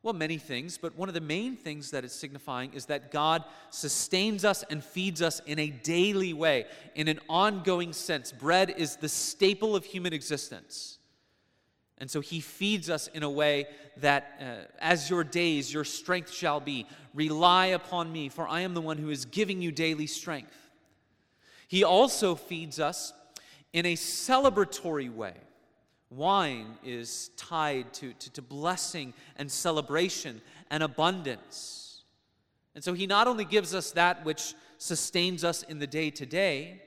Well, 0.04 0.14
many 0.14 0.38
things, 0.38 0.78
but 0.78 0.98
one 0.98 1.08
of 1.08 1.16
the 1.16 1.22
main 1.22 1.56
things 1.56 1.92
that 1.92 2.04
it's 2.04 2.14
signifying 2.14 2.74
is 2.74 2.88
that 2.88 3.10
God 3.10 3.46
sustains 3.70 4.44
us 4.44 4.66
and 4.70 4.84
feeds 4.84 5.22
us 5.22 5.40
in 5.46 5.58
a 5.60 5.70
daily 5.70 6.34
way, 6.34 6.66
in 6.94 7.08
an 7.08 7.22
ongoing 7.30 7.94
sense. 7.94 8.34
Bread 8.34 8.76
is 8.76 8.98
the 8.98 9.08
staple 9.08 9.78
of 9.78 9.86
human 9.86 10.12
existence. 10.12 11.00
And 11.98 12.12
so 12.12 12.20
he 12.20 12.42
feeds 12.42 12.90
us 12.90 13.08
in 13.08 13.24
a 13.24 13.30
way 13.30 13.68
that, 13.98 14.40
uh, 14.42 14.72
as 14.80 15.10
your 15.10 15.24
days, 15.24 15.74
your 15.74 15.86
strength 15.86 16.32
shall 16.32 16.60
be. 16.60 16.88
Rely 17.14 17.68
upon 17.68 18.12
me, 18.12 18.28
for 18.28 18.48
I 18.48 18.62
am 18.62 18.74
the 18.74 18.82
one 18.82 18.98
who 18.98 19.10
is 19.10 19.26
giving 19.26 19.62
you 19.62 19.72
daily 19.72 20.08
strength. 20.08 20.56
He 21.68 21.84
also 21.84 22.36
feeds 22.36 22.80
us 22.80 23.14
in 23.72 23.86
a 23.86 23.96
celebratory 23.96 25.14
way. 25.14 25.36
Wine 26.10 26.78
is 26.84 27.32
tied 27.38 27.94
to, 27.94 28.14
to, 28.14 28.32
to 28.34 28.42
blessing 28.42 29.14
and 29.38 29.50
celebration 29.50 30.42
and 30.70 30.84
abundance. 30.84 32.04
And 32.76 32.84
so 32.84 32.94
he 32.94 33.08
not 33.08 33.28
only 33.28 33.46
gives 33.46 33.74
us 33.74 33.92
that 33.92 34.26
which 34.26 34.54
sustains 34.78 35.44
us 35.44 35.64
in 35.64 35.80
the 35.80 35.88
day 35.88 36.10
to 36.12 36.26
day, 36.26 36.82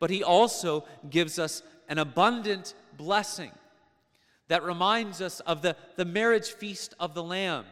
but 0.00 0.10
he 0.10 0.22
also 0.22 0.84
gives 1.08 1.38
us 1.38 1.62
an 1.88 1.98
abundant 1.98 2.74
blessing 2.96 3.52
that 4.48 4.64
reminds 4.64 5.20
us 5.20 5.40
of 5.40 5.62
the, 5.62 5.76
the 5.96 6.04
marriage 6.04 6.50
feast 6.50 6.94
of 6.98 7.14
the 7.14 7.22
Lamb 7.22 7.64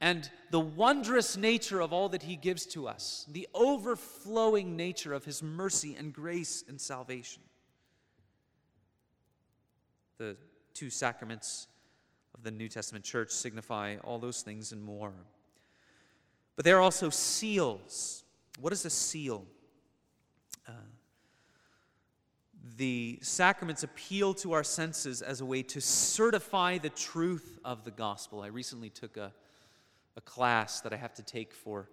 and 0.00 0.30
the 0.50 0.60
wondrous 0.60 1.36
nature 1.36 1.80
of 1.80 1.92
all 1.92 2.08
that 2.10 2.22
He 2.22 2.36
gives 2.36 2.66
to 2.66 2.88
us, 2.88 3.26
the 3.30 3.48
overflowing 3.54 4.76
nature 4.76 5.12
of 5.12 5.24
His 5.24 5.42
mercy 5.42 5.96
and 5.98 6.12
grace 6.12 6.64
and 6.68 6.80
salvation. 6.80 7.42
The 10.18 10.36
two 10.74 10.90
sacraments 10.90 11.68
of 12.34 12.42
the 12.42 12.50
New 12.50 12.68
Testament 12.68 13.04
church 13.04 13.30
signify 13.30 13.96
all 14.04 14.18
those 14.18 14.42
things 14.42 14.72
and 14.72 14.82
more. 14.82 15.12
But 16.56 16.64
there 16.64 16.76
are 16.78 16.82
also 16.82 17.08
seals. 17.08 18.24
What 18.60 18.72
is 18.72 18.84
a 18.84 18.90
seal? 18.90 19.46
Uh, 20.68 20.72
the 22.76 23.18
sacraments 23.22 23.82
appeal 23.82 24.34
to 24.34 24.52
our 24.52 24.64
senses 24.64 25.22
as 25.22 25.40
a 25.40 25.44
way 25.44 25.62
to 25.62 25.80
certify 25.80 26.78
the 26.78 26.90
truth 26.90 27.58
of 27.64 27.84
the 27.84 27.90
gospel. 27.90 28.40
I 28.40 28.48
recently 28.48 28.90
took 28.90 29.16
a, 29.16 29.32
a 30.16 30.20
class 30.20 30.80
that 30.80 30.92
I 30.92 30.96
have 30.96 31.14
to 31.14 31.22
take 31.22 31.52
for 31.52 31.88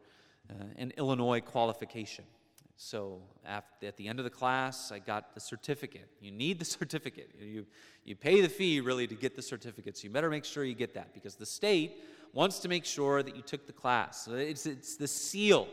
uh, 0.50 0.54
an 0.78 0.94
Illinois 0.98 1.42
qualification. 1.42 2.26
So 2.82 3.22
at 3.46 3.98
the 3.98 4.08
end 4.08 4.20
of 4.20 4.24
the 4.24 4.32
class, 4.32 4.90
I 4.92 5.00
got 5.00 5.34
the 5.34 5.42
certificate. 5.42 6.08
You 6.22 6.32
need 6.32 6.60
the 6.60 6.66
certificate. 6.80 7.32
You, 7.40 7.66
you 8.06 8.16
pay 8.16 8.40
the 8.40 8.48
fee 8.48 8.80
really 8.80 9.06
to 9.08 9.16
get 9.16 9.36
the 9.36 9.42
certificate, 9.42 9.98
so 9.98 10.06
you 10.06 10.10
better 10.10 10.30
make 10.30 10.46
sure 10.46 10.64
you 10.64 10.76
get 10.76 10.94
that 10.94 11.14
because 11.14 11.36
the 11.36 11.46
state 11.46 12.02
wants 12.34 12.60
to 12.60 12.70
make 12.70 12.86
sure 12.86 13.22
that 13.22 13.36
you 13.36 13.42
took 13.42 13.68
the 13.68 13.74
class. 13.74 14.24
So 14.26 14.36
it's, 14.36 14.66
it's 14.66 14.96
the 14.96 15.08
seal. 15.08 15.68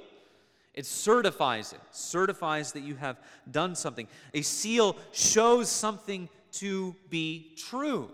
It 0.76 0.86
certifies 0.86 1.72
it, 1.72 1.80
certifies 1.90 2.72
that 2.72 2.82
you 2.82 2.94
have 2.96 3.18
done 3.50 3.74
something. 3.74 4.06
A 4.34 4.42
seal 4.42 4.96
shows 5.10 5.70
something 5.70 6.28
to 6.52 6.94
be 7.08 7.54
true. 7.56 8.10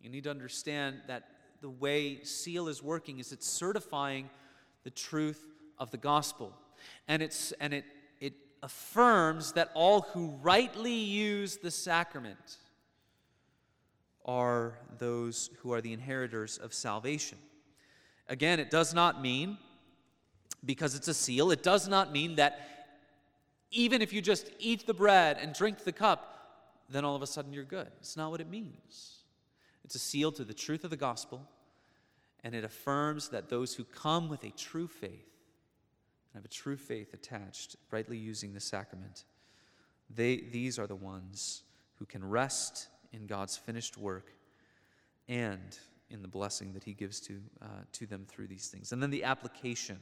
You 0.00 0.10
need 0.10 0.24
to 0.24 0.30
understand 0.30 1.02
that 1.06 1.24
the 1.60 1.70
way 1.70 2.22
seal 2.24 2.68
is 2.68 2.82
working 2.82 3.18
is 3.18 3.32
it's 3.32 3.46
certifying 3.46 4.30
the 4.84 4.90
truth 4.90 5.44
of 5.78 5.90
the 5.90 5.96
gospel 5.96 6.52
and, 7.06 7.22
it's, 7.22 7.52
and 7.60 7.72
it, 7.72 7.84
it 8.20 8.34
affirms 8.62 9.52
that 9.52 9.70
all 9.74 10.02
who 10.12 10.38
rightly 10.42 10.94
use 10.94 11.56
the 11.56 11.70
sacrament 11.70 12.58
are 14.24 14.78
those 14.98 15.50
who 15.60 15.72
are 15.72 15.80
the 15.80 15.92
inheritors 15.92 16.58
of 16.58 16.74
salvation. 16.74 17.38
Again, 18.28 18.60
it 18.60 18.70
does 18.70 18.92
not 18.92 19.22
mean, 19.22 19.56
because 20.64 20.94
it's 20.94 21.08
a 21.08 21.14
seal, 21.14 21.50
it 21.50 21.62
does 21.62 21.88
not 21.88 22.12
mean 22.12 22.36
that 22.36 22.60
even 23.70 24.02
if 24.02 24.12
you 24.12 24.22
just 24.22 24.50
eat 24.58 24.86
the 24.86 24.94
bread 24.94 25.38
and 25.40 25.54
drink 25.54 25.84
the 25.84 25.92
cup, 25.92 26.34
then 26.88 27.04
all 27.04 27.14
of 27.14 27.22
a 27.22 27.26
sudden 27.26 27.52
you're 27.52 27.64
good. 27.64 27.88
It's 28.00 28.16
not 28.16 28.30
what 28.30 28.40
it 28.40 28.48
means. 28.48 29.18
It's 29.84 29.94
a 29.94 29.98
seal 29.98 30.32
to 30.32 30.44
the 30.44 30.54
truth 30.54 30.84
of 30.84 30.90
the 30.90 30.96
gospel, 30.96 31.46
and 32.42 32.54
it 32.54 32.64
affirms 32.64 33.28
that 33.30 33.48
those 33.48 33.74
who 33.74 33.84
come 33.84 34.28
with 34.28 34.44
a 34.44 34.50
true 34.50 34.88
faith 34.88 35.28
have 36.34 36.44
a 36.44 36.48
true 36.48 36.76
faith 36.76 37.14
attached, 37.14 37.76
rightly 37.90 38.16
using 38.16 38.54
the 38.54 38.60
sacrament, 38.60 39.24
they, 40.14 40.36
these 40.36 40.78
are 40.78 40.86
the 40.86 40.96
ones 40.96 41.62
who 41.96 42.04
can 42.04 42.24
rest 42.28 42.88
in 43.12 43.26
God's 43.26 43.56
finished 43.56 43.96
work 43.96 44.32
and 45.28 45.78
in 46.10 46.22
the 46.22 46.28
blessing 46.28 46.72
that 46.74 46.84
He 46.84 46.92
gives 46.92 47.20
to, 47.20 47.40
uh, 47.60 47.66
to 47.92 48.06
them 48.06 48.24
through 48.28 48.46
these 48.46 48.68
things. 48.68 48.92
And 48.92 49.02
then 49.02 49.10
the 49.10 49.24
application. 49.24 49.98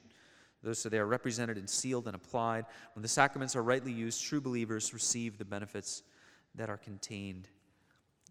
Those, 0.67 0.81
so 0.81 0.89
they 0.89 0.99
are 0.99 1.07
represented 1.07 1.59
and 1.59 1.71
sealed 1.71 2.09
and 2.09 2.17
applied. 2.17 2.67
When 2.97 3.03
the 3.03 3.09
sacraments 3.09 3.55
are 3.55 3.63
rightly 3.63 3.93
used, 3.93 4.21
true 4.25 4.41
believers 4.41 4.93
receive 4.93 5.39
the 5.39 5.45
benefits 5.45 6.03
that 6.57 6.69
are 6.69 6.77
contained 6.77 7.47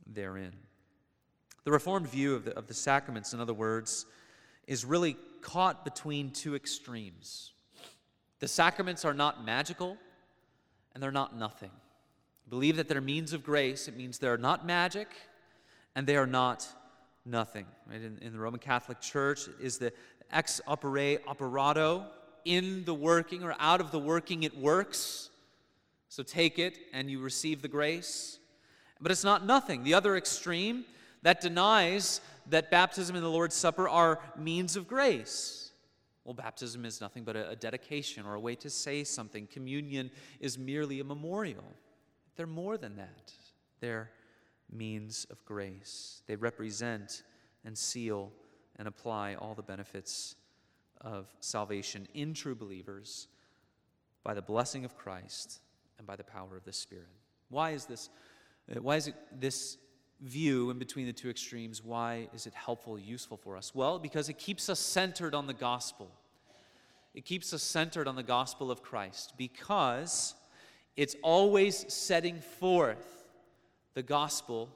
therein. 0.06 0.52
The 1.64 1.72
Reformed 1.72 2.10
view 2.10 2.36
of 2.36 2.44
the, 2.44 2.58
of 2.58 2.68
the 2.68 2.74
sacraments, 2.74 3.34
in 3.34 3.40
other 3.40 3.54
words, 3.54 4.06
is 4.68 4.84
really 4.84 5.16
caught 5.40 5.86
between 5.86 6.30
two 6.30 6.56
extremes. 6.56 7.54
The 8.40 8.50
sacraments 8.50 9.06
are 9.06 9.14
not 9.14 9.46
magical 9.46 9.96
and 10.94 11.02
they're 11.02 11.14
not 11.14 11.38
nothing. 11.38 11.72
Believe 12.50 12.76
that 12.76 12.90
they're 12.90 13.00
means 13.00 13.32
of 13.32 13.46
grace. 13.46 13.88
It 13.88 13.96
means 13.96 14.20
they're 14.20 14.38
not 14.38 14.66
magic 14.66 15.08
and 15.96 16.06
they 16.06 16.18
are 16.18 16.28
not 16.28 16.68
nothing. 17.26 17.66
Right? 17.90 18.02
In, 18.02 18.18
in 18.22 18.34
the 18.34 18.40
Roman 18.40 18.60
Catholic 18.60 19.00
Church 19.00 19.48
is 19.62 19.78
the 19.78 19.94
ex 20.32 20.62
opere 20.68 21.20
operato, 21.28 22.06
in 22.46 22.86
the 22.86 22.94
working 22.94 23.44
or 23.44 23.56
out 23.60 23.82
of 23.82 23.92
the 23.92 24.00
working 24.00 24.44
it 24.44 24.58
works. 24.58 25.30
So 26.08 26.24
take 26.24 26.60
it 26.60 26.78
and 26.94 27.10
you 27.10 27.20
receive 27.20 27.62
the 27.62 27.68
grace. 27.68 28.40
But 29.02 29.12
it's 29.12 29.24
not 29.24 29.46
nothing. 29.46 29.84
The 29.84 29.96
other 29.96 30.16
extreme 30.16 30.86
that 31.24 31.42
denies 31.42 32.22
that 32.50 32.72
baptism 32.72 33.16
and 33.16 33.26
the 33.26 33.30
Lord's 33.30 33.56
Supper 33.56 33.90
are 33.90 34.20
means 34.38 34.76
of 34.76 34.88
grace. 34.88 35.72
Well, 36.24 36.34
baptism 36.34 36.86
is 36.86 37.02
nothing 37.02 37.24
but 37.24 37.36
a, 37.36 37.56
dedication 37.56 38.26
or 38.26 38.36
a 38.36 38.40
way 38.40 38.56
to 38.56 38.70
say 38.70 39.04
something. 39.04 39.48
Communion 39.48 40.10
is 40.40 40.58
merely 40.58 41.00
a 41.00 41.04
memorial. 41.04 41.66
They're 42.36 42.48
more 42.48 42.78
than 42.78 42.96
that, 42.98 43.34
they're 43.80 44.12
means 44.72 45.28
of 45.30 45.44
grace. 45.46 46.24
They 46.28 46.36
represent 46.36 47.24
and 47.64 47.78
seal 47.78 48.32
and 48.78 48.88
apply 48.88 49.36
all 49.36 49.54
the 49.54 49.62
benefits 49.62 50.36
of 51.06 51.34
salvation 51.40 52.08
in 52.14 52.34
true 52.34 52.56
believers 52.56 53.28
by 54.24 54.34
the 54.34 54.42
blessing 54.42 54.84
of 54.84 54.98
Christ 54.98 55.62
and 55.98 56.06
by 56.06 56.18
the 56.18 56.24
power 56.26 56.58
of 56.58 56.66
the 56.66 56.74
Spirit. 56.74 57.06
Why 57.50 57.72
is 57.72 57.86
this? 57.86 58.10
Uh, 58.70 58.82
why 58.82 58.98
is 58.98 59.08
it 59.08 59.16
this 59.40 59.78
view 60.22 60.70
in 60.70 60.80
between 60.80 61.06
the 61.06 61.14
two 61.14 61.30
extremes, 61.30 61.84
why 61.84 62.28
is 62.34 62.48
it 62.48 62.54
helpful, 62.54 62.98
useful 62.98 63.38
for 63.38 63.58
us? 63.58 63.74
Well, 63.76 64.00
because 64.00 64.30
it 64.30 64.38
keeps 64.38 64.70
us 64.70 64.80
centered 64.80 65.36
on 65.36 65.48
the 65.48 65.54
gospel. 65.54 66.10
It 67.14 67.26
keeps 67.26 67.54
us 67.54 67.64
centered 67.64 68.08
on 68.08 68.16
the 68.16 68.24
gospel 68.24 68.72
of 68.72 68.82
Christ 68.82 69.34
because 69.38 70.34
it's 70.98 71.16
always 71.22 71.94
setting 71.94 72.40
forth 72.40 73.28
the 73.94 74.04
gospel 74.04 74.70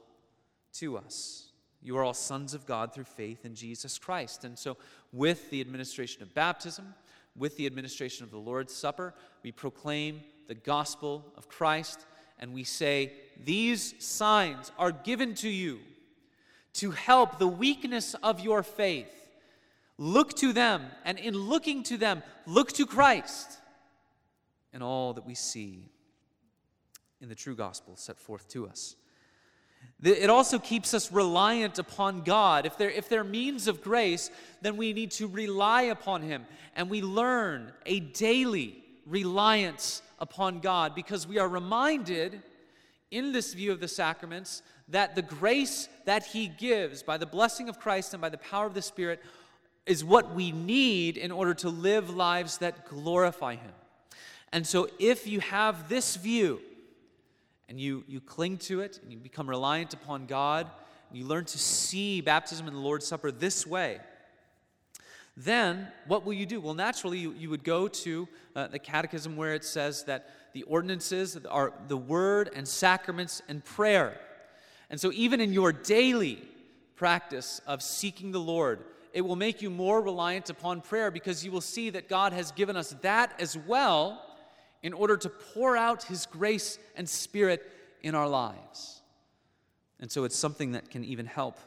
to 0.74 0.96
us. 0.96 1.49
You 1.82 1.96
are 1.96 2.04
all 2.04 2.14
sons 2.14 2.54
of 2.54 2.66
God 2.66 2.92
through 2.92 3.04
faith 3.04 3.44
in 3.44 3.54
Jesus 3.54 3.98
Christ. 3.98 4.44
And 4.44 4.58
so, 4.58 4.76
with 5.12 5.50
the 5.50 5.60
administration 5.60 6.22
of 6.22 6.34
baptism, 6.34 6.94
with 7.36 7.56
the 7.56 7.66
administration 7.66 8.24
of 8.24 8.30
the 8.30 8.38
Lord's 8.38 8.74
Supper, 8.74 9.14
we 9.42 9.52
proclaim 9.52 10.20
the 10.46 10.54
gospel 10.54 11.24
of 11.36 11.48
Christ 11.48 12.04
and 12.38 12.52
we 12.52 12.64
say, 12.64 13.12
These 13.44 13.94
signs 14.04 14.72
are 14.78 14.92
given 14.92 15.34
to 15.36 15.48
you 15.48 15.80
to 16.74 16.90
help 16.90 17.38
the 17.38 17.48
weakness 17.48 18.14
of 18.22 18.40
your 18.40 18.62
faith. 18.62 19.14
Look 19.98 20.34
to 20.36 20.52
them, 20.52 20.86
and 21.04 21.18
in 21.18 21.34
looking 21.34 21.82
to 21.84 21.98
them, 21.98 22.22
look 22.46 22.72
to 22.72 22.86
Christ 22.86 23.58
and 24.72 24.82
all 24.82 25.12
that 25.14 25.26
we 25.26 25.34
see 25.34 25.90
in 27.20 27.28
the 27.28 27.34
true 27.34 27.54
gospel 27.54 27.96
set 27.96 28.18
forth 28.18 28.48
to 28.48 28.66
us. 28.66 28.96
It 30.02 30.30
also 30.30 30.58
keeps 30.58 30.94
us 30.94 31.12
reliant 31.12 31.78
upon 31.78 32.22
God. 32.22 32.64
If 32.64 32.78
they're, 32.78 32.90
if 32.90 33.08
they're 33.08 33.24
means 33.24 33.68
of 33.68 33.82
grace, 33.82 34.30
then 34.62 34.78
we 34.78 34.94
need 34.94 35.10
to 35.12 35.26
rely 35.26 35.82
upon 35.82 36.22
Him. 36.22 36.46
And 36.74 36.88
we 36.88 37.02
learn 37.02 37.72
a 37.84 38.00
daily 38.00 38.82
reliance 39.04 40.00
upon 40.18 40.60
God 40.60 40.94
because 40.94 41.26
we 41.26 41.38
are 41.38 41.48
reminded 41.48 42.42
in 43.10 43.32
this 43.32 43.52
view 43.52 43.72
of 43.72 43.80
the 43.80 43.88
sacraments 43.88 44.62
that 44.88 45.14
the 45.14 45.22
grace 45.22 45.88
that 46.06 46.24
He 46.24 46.48
gives 46.48 47.02
by 47.02 47.18
the 47.18 47.26
blessing 47.26 47.68
of 47.68 47.78
Christ 47.78 48.14
and 48.14 48.20
by 48.20 48.30
the 48.30 48.38
power 48.38 48.66
of 48.66 48.74
the 48.74 48.82
Spirit 48.82 49.22
is 49.84 50.04
what 50.04 50.34
we 50.34 50.52
need 50.52 51.16
in 51.16 51.30
order 51.30 51.52
to 51.54 51.68
live 51.68 52.08
lives 52.08 52.58
that 52.58 52.88
glorify 52.88 53.56
Him. 53.56 53.72
And 54.52 54.66
so, 54.66 54.88
if 54.98 55.26
you 55.26 55.40
have 55.40 55.88
this 55.88 56.16
view 56.16 56.60
and 57.70 57.80
you, 57.80 58.04
you 58.08 58.20
cling 58.20 58.58
to 58.58 58.80
it 58.80 58.98
and 59.00 59.12
you 59.12 59.18
become 59.18 59.48
reliant 59.48 59.94
upon 59.94 60.26
God, 60.26 60.68
and 61.08 61.16
you 61.16 61.24
learn 61.24 61.44
to 61.46 61.58
see 61.58 62.20
baptism 62.20 62.66
and 62.66 62.76
the 62.76 62.80
Lord's 62.80 63.06
Supper 63.06 63.30
this 63.30 63.64
way, 63.64 64.00
then 65.36 65.86
what 66.08 66.26
will 66.26 66.32
you 66.32 66.46
do? 66.46 66.60
Well, 66.60 66.74
naturally, 66.74 67.18
you, 67.18 67.32
you 67.32 67.48
would 67.48 67.62
go 67.62 67.86
to 67.86 68.28
uh, 68.56 68.66
the 68.66 68.80
catechism 68.80 69.36
where 69.36 69.54
it 69.54 69.64
says 69.64 70.02
that 70.04 70.28
the 70.52 70.64
ordinances 70.64 71.38
are 71.48 71.72
the 71.86 71.96
word 71.96 72.50
and 72.54 72.66
sacraments 72.66 73.40
and 73.48 73.64
prayer. 73.64 74.20
And 74.90 75.00
so, 75.00 75.12
even 75.12 75.40
in 75.40 75.52
your 75.52 75.72
daily 75.72 76.42
practice 76.96 77.60
of 77.68 77.82
seeking 77.82 78.32
the 78.32 78.40
Lord, 78.40 78.84
it 79.12 79.20
will 79.20 79.36
make 79.36 79.62
you 79.62 79.70
more 79.70 80.00
reliant 80.00 80.50
upon 80.50 80.80
prayer 80.80 81.12
because 81.12 81.44
you 81.44 81.52
will 81.52 81.60
see 81.60 81.90
that 81.90 82.08
God 82.08 82.32
has 82.32 82.50
given 82.50 82.76
us 82.76 82.96
that 83.02 83.40
as 83.40 83.56
well 83.56 84.29
in 84.82 84.92
order 84.92 85.16
to 85.16 85.28
pour 85.28 85.76
out 85.76 86.04
His 86.04 86.26
grace 86.26 86.78
and 86.96 87.08
Spirit 87.08 87.70
in 88.02 88.14
our 88.14 88.28
lives. 88.28 89.02
And 90.00 90.10
so, 90.10 90.24
it's 90.24 90.36
something 90.36 90.72
that 90.72 90.90
can 90.90 91.04
even 91.04 91.26
help 91.26 91.58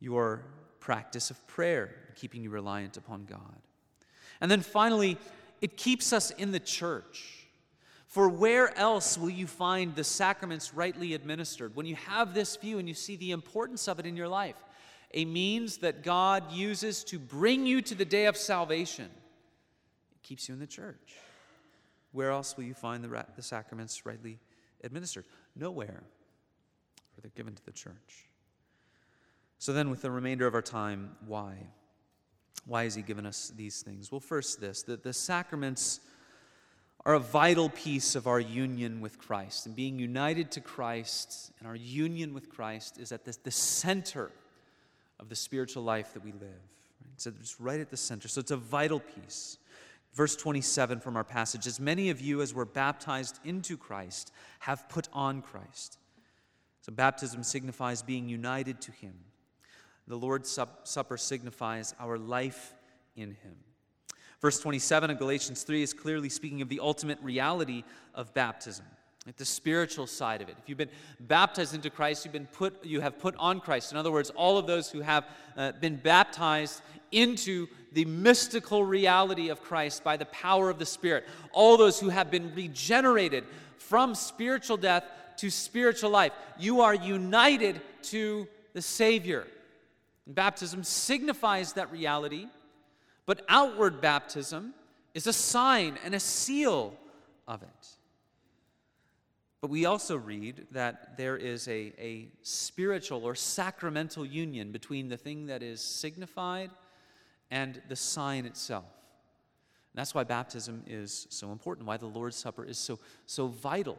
your 0.00 0.44
practice 0.80 1.30
of 1.30 1.46
prayer, 1.46 1.94
keeping 2.14 2.42
you 2.42 2.50
reliant 2.50 2.96
upon 2.96 3.24
God. 3.24 3.58
And 4.40 4.50
then 4.50 4.60
finally, 4.60 5.16
it 5.60 5.76
keeps 5.76 6.12
us 6.12 6.30
in 6.30 6.52
the 6.52 6.60
church. 6.60 7.46
For 8.06 8.28
where 8.28 8.76
else 8.78 9.18
will 9.18 9.30
you 9.30 9.46
find 9.46 9.96
the 9.96 10.04
sacraments 10.04 10.74
rightly 10.74 11.14
administered? 11.14 11.74
When 11.74 11.86
you 11.86 11.96
have 11.96 12.34
this 12.34 12.54
view 12.54 12.78
and 12.78 12.86
you 12.86 12.94
see 12.94 13.16
the 13.16 13.32
importance 13.32 13.88
of 13.88 13.98
it 13.98 14.06
in 14.06 14.16
your 14.16 14.28
life, 14.28 14.54
a 15.14 15.24
means 15.24 15.78
that 15.78 16.02
God 16.02 16.52
uses 16.52 17.02
to 17.04 17.18
bring 17.18 17.66
you 17.66 17.80
to 17.82 17.94
the 17.94 18.04
day 18.04 18.26
of 18.26 18.36
salvation. 18.36 19.06
It 19.06 20.22
keeps 20.22 20.48
you 20.48 20.54
in 20.54 20.60
the 20.60 20.66
church. 20.66 21.16
Where 22.14 22.30
else 22.30 22.56
will 22.56 22.64
you 22.64 22.74
find 22.74 23.02
the, 23.02 23.08
ra- 23.08 23.24
the 23.34 23.42
sacraments 23.42 24.06
rightly 24.06 24.38
administered? 24.84 25.24
Nowhere. 25.56 26.04
For 27.12 27.20
they're 27.20 27.32
given 27.34 27.54
to 27.54 27.64
the 27.64 27.72
church. 27.72 28.28
So 29.58 29.72
then, 29.72 29.90
with 29.90 30.02
the 30.02 30.12
remainder 30.12 30.46
of 30.46 30.54
our 30.54 30.62
time, 30.62 31.16
why? 31.26 31.56
Why 32.66 32.84
has 32.84 32.94
He 32.94 33.02
given 33.02 33.26
us 33.26 33.52
these 33.56 33.82
things? 33.82 34.12
Well, 34.12 34.20
first, 34.20 34.60
this 34.60 34.82
that 34.84 35.02
the 35.02 35.12
sacraments 35.12 36.00
are 37.04 37.14
a 37.14 37.20
vital 37.20 37.68
piece 37.68 38.14
of 38.14 38.28
our 38.28 38.40
union 38.40 39.00
with 39.00 39.18
Christ. 39.18 39.66
And 39.66 39.74
being 39.74 39.98
united 39.98 40.52
to 40.52 40.60
Christ 40.60 41.50
and 41.58 41.66
our 41.66 41.76
union 41.76 42.32
with 42.32 42.48
Christ 42.48 42.98
is 42.98 43.10
at 43.10 43.24
the, 43.24 43.36
the 43.42 43.50
center 43.50 44.30
of 45.18 45.28
the 45.28 45.36
spiritual 45.36 45.82
life 45.82 46.14
that 46.14 46.24
we 46.24 46.32
live. 46.32 46.42
Right? 46.42 47.16
So 47.16 47.32
it's 47.40 47.60
right 47.60 47.80
at 47.80 47.90
the 47.90 47.96
center. 47.96 48.28
So 48.28 48.40
it's 48.40 48.52
a 48.52 48.56
vital 48.56 49.00
piece. 49.00 49.58
Verse 50.14 50.36
27 50.36 51.00
from 51.00 51.16
our 51.16 51.24
passage 51.24 51.66
As 51.66 51.80
many 51.80 52.10
of 52.10 52.20
you 52.20 52.40
as 52.40 52.54
were 52.54 52.64
baptized 52.64 53.40
into 53.44 53.76
Christ 53.76 54.32
have 54.60 54.88
put 54.88 55.08
on 55.12 55.42
Christ. 55.42 55.98
So 56.80 56.92
baptism 56.92 57.42
signifies 57.42 58.02
being 58.02 58.28
united 58.28 58.80
to 58.82 58.92
Him. 58.92 59.14
The 60.06 60.16
Lord's 60.16 60.58
Supper 60.84 61.16
signifies 61.16 61.94
our 61.98 62.18
life 62.18 62.74
in 63.16 63.30
Him. 63.30 63.56
Verse 64.40 64.60
27 64.60 65.10
of 65.10 65.18
Galatians 65.18 65.62
3 65.62 65.82
is 65.82 65.94
clearly 65.94 66.28
speaking 66.28 66.60
of 66.60 66.68
the 66.68 66.80
ultimate 66.80 67.18
reality 67.22 67.82
of 68.14 68.34
baptism, 68.34 68.84
the 69.38 69.44
spiritual 69.46 70.06
side 70.06 70.42
of 70.42 70.50
it. 70.50 70.56
If 70.62 70.68
you've 70.68 70.76
been 70.76 70.90
baptized 71.18 71.74
into 71.74 71.88
Christ, 71.88 72.26
you've 72.26 72.32
been 72.32 72.46
put, 72.48 72.84
you 72.84 73.00
have 73.00 73.18
put 73.18 73.34
on 73.38 73.60
Christ. 73.60 73.90
In 73.90 73.96
other 73.96 74.12
words, 74.12 74.28
all 74.28 74.58
of 74.58 74.66
those 74.66 74.90
who 74.90 75.00
have 75.00 75.24
uh, 75.56 75.72
been 75.72 75.96
baptized 75.96 76.82
into 77.14 77.68
the 77.92 78.04
mystical 78.04 78.84
reality 78.84 79.48
of 79.48 79.62
Christ 79.62 80.02
by 80.02 80.16
the 80.16 80.26
power 80.26 80.68
of 80.68 80.78
the 80.78 80.86
Spirit, 80.86 81.24
all 81.52 81.76
those 81.76 82.00
who 82.00 82.08
have 82.08 82.30
been 82.30 82.54
regenerated 82.54 83.44
from 83.78 84.14
spiritual 84.14 84.76
death 84.76 85.04
to 85.38 85.50
spiritual 85.50 86.10
life, 86.10 86.32
you 86.58 86.80
are 86.80 86.94
united 86.94 87.80
to 88.02 88.48
the 88.72 88.82
Savior. 88.82 89.46
Baptism 90.26 90.84
signifies 90.84 91.74
that 91.74 91.90
reality. 91.92 92.46
But 93.26 93.44
outward 93.48 94.00
baptism 94.00 94.74
is 95.14 95.26
a 95.26 95.32
sign 95.32 95.98
and 96.04 96.14
a 96.14 96.20
seal 96.20 96.94
of 97.48 97.62
it. 97.62 97.68
But 99.60 99.70
we 99.70 99.86
also 99.86 100.16
read 100.16 100.66
that 100.72 101.16
there 101.16 101.38
is 101.38 101.66
a, 101.68 101.92
a 101.98 102.28
spiritual 102.42 103.24
or 103.24 103.34
sacramental 103.34 104.26
union 104.26 104.72
between 104.72 105.08
the 105.08 105.16
thing 105.16 105.46
that 105.46 105.62
is 105.62 105.80
signified 105.80 106.70
and 107.54 107.80
the 107.88 107.94
sign 107.94 108.46
itself. 108.46 108.82
And 109.92 110.00
that's 110.00 110.12
why 110.12 110.24
baptism 110.24 110.82
is 110.88 111.28
so 111.30 111.52
important, 111.52 111.86
why 111.86 111.96
the 111.96 112.06
Lord's 112.06 112.34
Supper 112.34 112.64
is 112.64 112.76
so, 112.76 112.98
so 113.26 113.46
vital, 113.46 113.96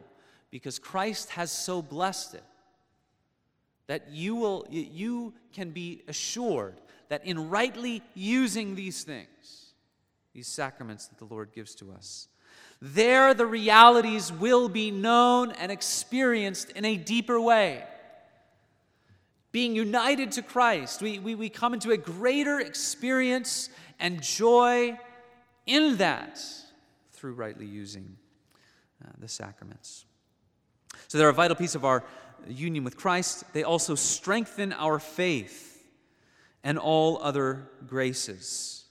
because 0.50 0.78
Christ 0.78 1.30
has 1.30 1.50
so 1.50 1.80
blessed 1.80 2.34
it 2.34 2.44
that 3.86 4.10
you, 4.10 4.36
will, 4.36 4.66
you 4.68 5.32
can 5.54 5.70
be 5.70 6.02
assured 6.06 6.74
that 7.08 7.24
in 7.24 7.48
rightly 7.48 8.02
using 8.14 8.74
these 8.74 9.04
things, 9.04 9.72
these 10.34 10.48
sacraments 10.48 11.06
that 11.06 11.16
the 11.16 11.24
Lord 11.24 11.50
gives 11.54 11.74
to 11.76 11.92
us, 11.92 12.28
there 12.82 13.32
the 13.32 13.46
realities 13.46 14.30
will 14.30 14.68
be 14.68 14.90
known 14.90 15.52
and 15.52 15.72
experienced 15.72 16.70
in 16.72 16.84
a 16.84 16.98
deeper 16.98 17.40
way. 17.40 17.84
Being 19.56 19.74
united 19.74 20.32
to 20.32 20.42
Christ, 20.42 21.00
we, 21.00 21.18
we, 21.18 21.34
we 21.34 21.48
come 21.48 21.72
into 21.72 21.90
a 21.90 21.96
greater 21.96 22.60
experience 22.60 23.70
and 23.98 24.22
joy 24.22 24.98
in 25.64 25.96
that 25.96 26.38
through 27.12 27.32
rightly 27.32 27.64
using 27.64 28.18
uh, 29.02 29.12
the 29.18 29.28
sacraments. 29.28 30.04
So 31.08 31.16
they're 31.16 31.30
a 31.30 31.32
vital 31.32 31.56
piece 31.56 31.74
of 31.74 31.86
our 31.86 32.04
union 32.46 32.84
with 32.84 32.98
Christ. 32.98 33.44
They 33.54 33.62
also 33.62 33.94
strengthen 33.94 34.74
our 34.74 34.98
faith 34.98 35.88
and 36.62 36.78
all 36.78 37.18
other 37.22 37.70
graces. 37.86 38.84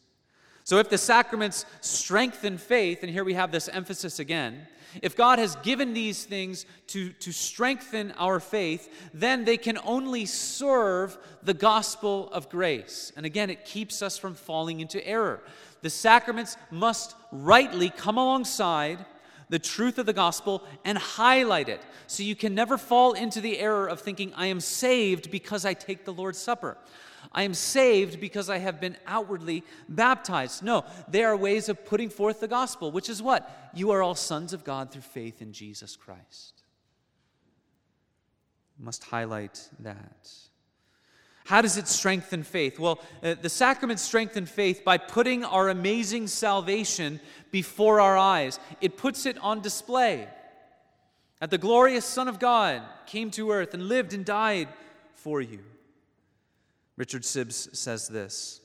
So, 0.66 0.80
if 0.80 0.90
the 0.90 0.98
sacraments 0.98 1.64
strengthen 1.82 2.58
faith, 2.58 3.04
and 3.04 3.12
here 3.12 3.24
we 3.24 3.36
have 3.36 3.52
this 3.52 3.70
emphasis 3.70 4.18
again, 4.18 4.66
if 5.04 5.16
God 5.16 5.38
has 5.38 5.56
given 5.58 5.94
these 5.94 6.24
things 6.24 6.66
to, 6.88 7.12
to 7.12 7.32
strengthen 7.32 8.14
our 8.14 8.40
faith, 8.40 8.92
then 9.14 9.46
they 9.46 9.58
can 9.58 9.78
only 9.86 10.26
serve 10.26 11.20
the 11.44 11.54
gospel 11.54 12.32
of 12.32 12.50
grace. 12.50 13.12
And 13.16 13.28
again, 13.28 13.52
it 13.52 13.66
keeps 13.66 14.02
us 14.02 14.18
from 14.18 14.34
falling 14.34 14.80
into 14.80 15.06
error. 15.08 15.44
The 15.84 15.92
sacraments 15.92 16.58
must 16.72 17.16
rightly 17.32 17.92
come 17.92 18.18
alongside 18.18 19.06
the 19.50 19.60
truth 19.60 19.98
of 19.98 20.06
the 20.06 20.14
gospel 20.14 20.64
and 20.84 20.98
highlight 20.98 21.70
it. 21.70 21.82
So 22.08 22.24
you 22.24 22.36
can 22.36 22.56
never 22.56 22.78
fall 22.78 23.14
into 23.14 23.42
the 23.42 23.60
error 23.60 23.88
of 23.88 24.02
thinking, 24.02 24.34
I 24.36 24.48
am 24.48 24.60
saved 24.60 25.32
because 25.32 25.66
I 25.66 25.74
take 25.74 26.06
the 26.06 26.14
Lord's 26.14 26.40
Supper. 26.40 26.78
I 27.32 27.44
am 27.44 27.54
saved 27.54 28.20
because 28.20 28.50
I 28.50 28.60
have 28.60 28.80
been 28.80 28.98
outwardly 29.06 29.64
baptized. 29.90 30.64
No, 30.64 30.86
they 31.08 31.24
are 31.24 31.36
ways 31.36 31.70
of 31.70 31.86
putting 31.86 32.10
forth 32.10 32.40
the 32.40 32.48
gospel, 32.48 32.92
which 32.92 33.10
is 33.10 33.22
what? 33.22 33.72
You 33.74 33.92
are 33.92 34.02
all 34.02 34.16
sons 34.16 34.54
of 34.54 34.64
God 34.64 34.92
through 34.92 35.02
faith 35.02 35.42
in 35.42 35.52
Jesus 35.52 35.96
Christ. 35.96 36.64
must 38.80 39.04
highlight 39.06 39.70
that. 39.80 40.30
How 41.46 41.62
does 41.62 41.78
it 41.78 41.88
strengthen 41.88 42.42
faith? 42.42 42.80
Well, 42.80 43.00
uh, 43.22 43.36
the 43.40 43.50
sacraments 43.50 44.02
strengthen 44.02 44.48
faith 44.48 44.84
by 44.84 44.98
putting 44.98 45.46
our 45.46 45.70
amazing 45.70 46.28
salvation 46.28 47.20
before 47.52 48.02
our 48.02 48.18
eyes. 48.18 48.60
It 48.82 48.98
puts 48.98 49.28
it 49.28 49.38
on 49.38 49.62
display. 49.62 50.28
That 51.40 51.52
the 51.52 51.60
glorious 51.60 52.04
Son 52.04 52.28
of 52.28 52.40
God 52.40 52.82
came 53.06 53.30
to 53.32 53.52
earth 53.52 53.76
and 53.76 53.88
lived 53.88 54.14
and 54.14 54.26
died 54.26 54.70
for 55.14 55.40
you. 55.40 55.60
Richard 56.98 57.22
Sibbes 57.22 57.76
says 57.76 58.08
this 58.08 58.62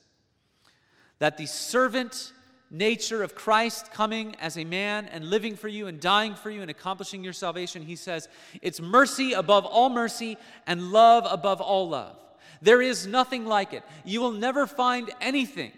that 1.18 1.36
the 1.36 1.46
servant 1.46 2.32
nature 2.70 3.22
of 3.22 3.34
Christ 3.34 3.92
coming 3.92 4.36
as 4.40 4.56
a 4.56 4.64
man 4.64 5.06
and 5.12 5.28
living 5.28 5.54
for 5.54 5.68
you 5.68 5.86
and 5.86 6.00
dying 6.00 6.34
for 6.34 6.48
you 6.48 6.62
and 6.62 6.70
accomplishing 6.70 7.22
your 7.22 7.34
salvation, 7.34 7.82
he 7.82 7.96
says, 7.96 8.28
it's 8.62 8.80
mercy 8.80 9.34
above 9.34 9.66
all 9.66 9.90
mercy 9.90 10.38
and 10.66 10.92
love 10.92 11.26
above 11.28 11.60
all 11.60 11.90
love. 11.90 12.16
There 12.62 12.82
is 12.82 13.06
nothing 13.06 13.46
like 13.46 13.72
it. 13.72 13.82
You 14.04 14.20
will 14.20 14.32
never 14.32 14.66
find 14.66 15.10
anything 15.20 15.72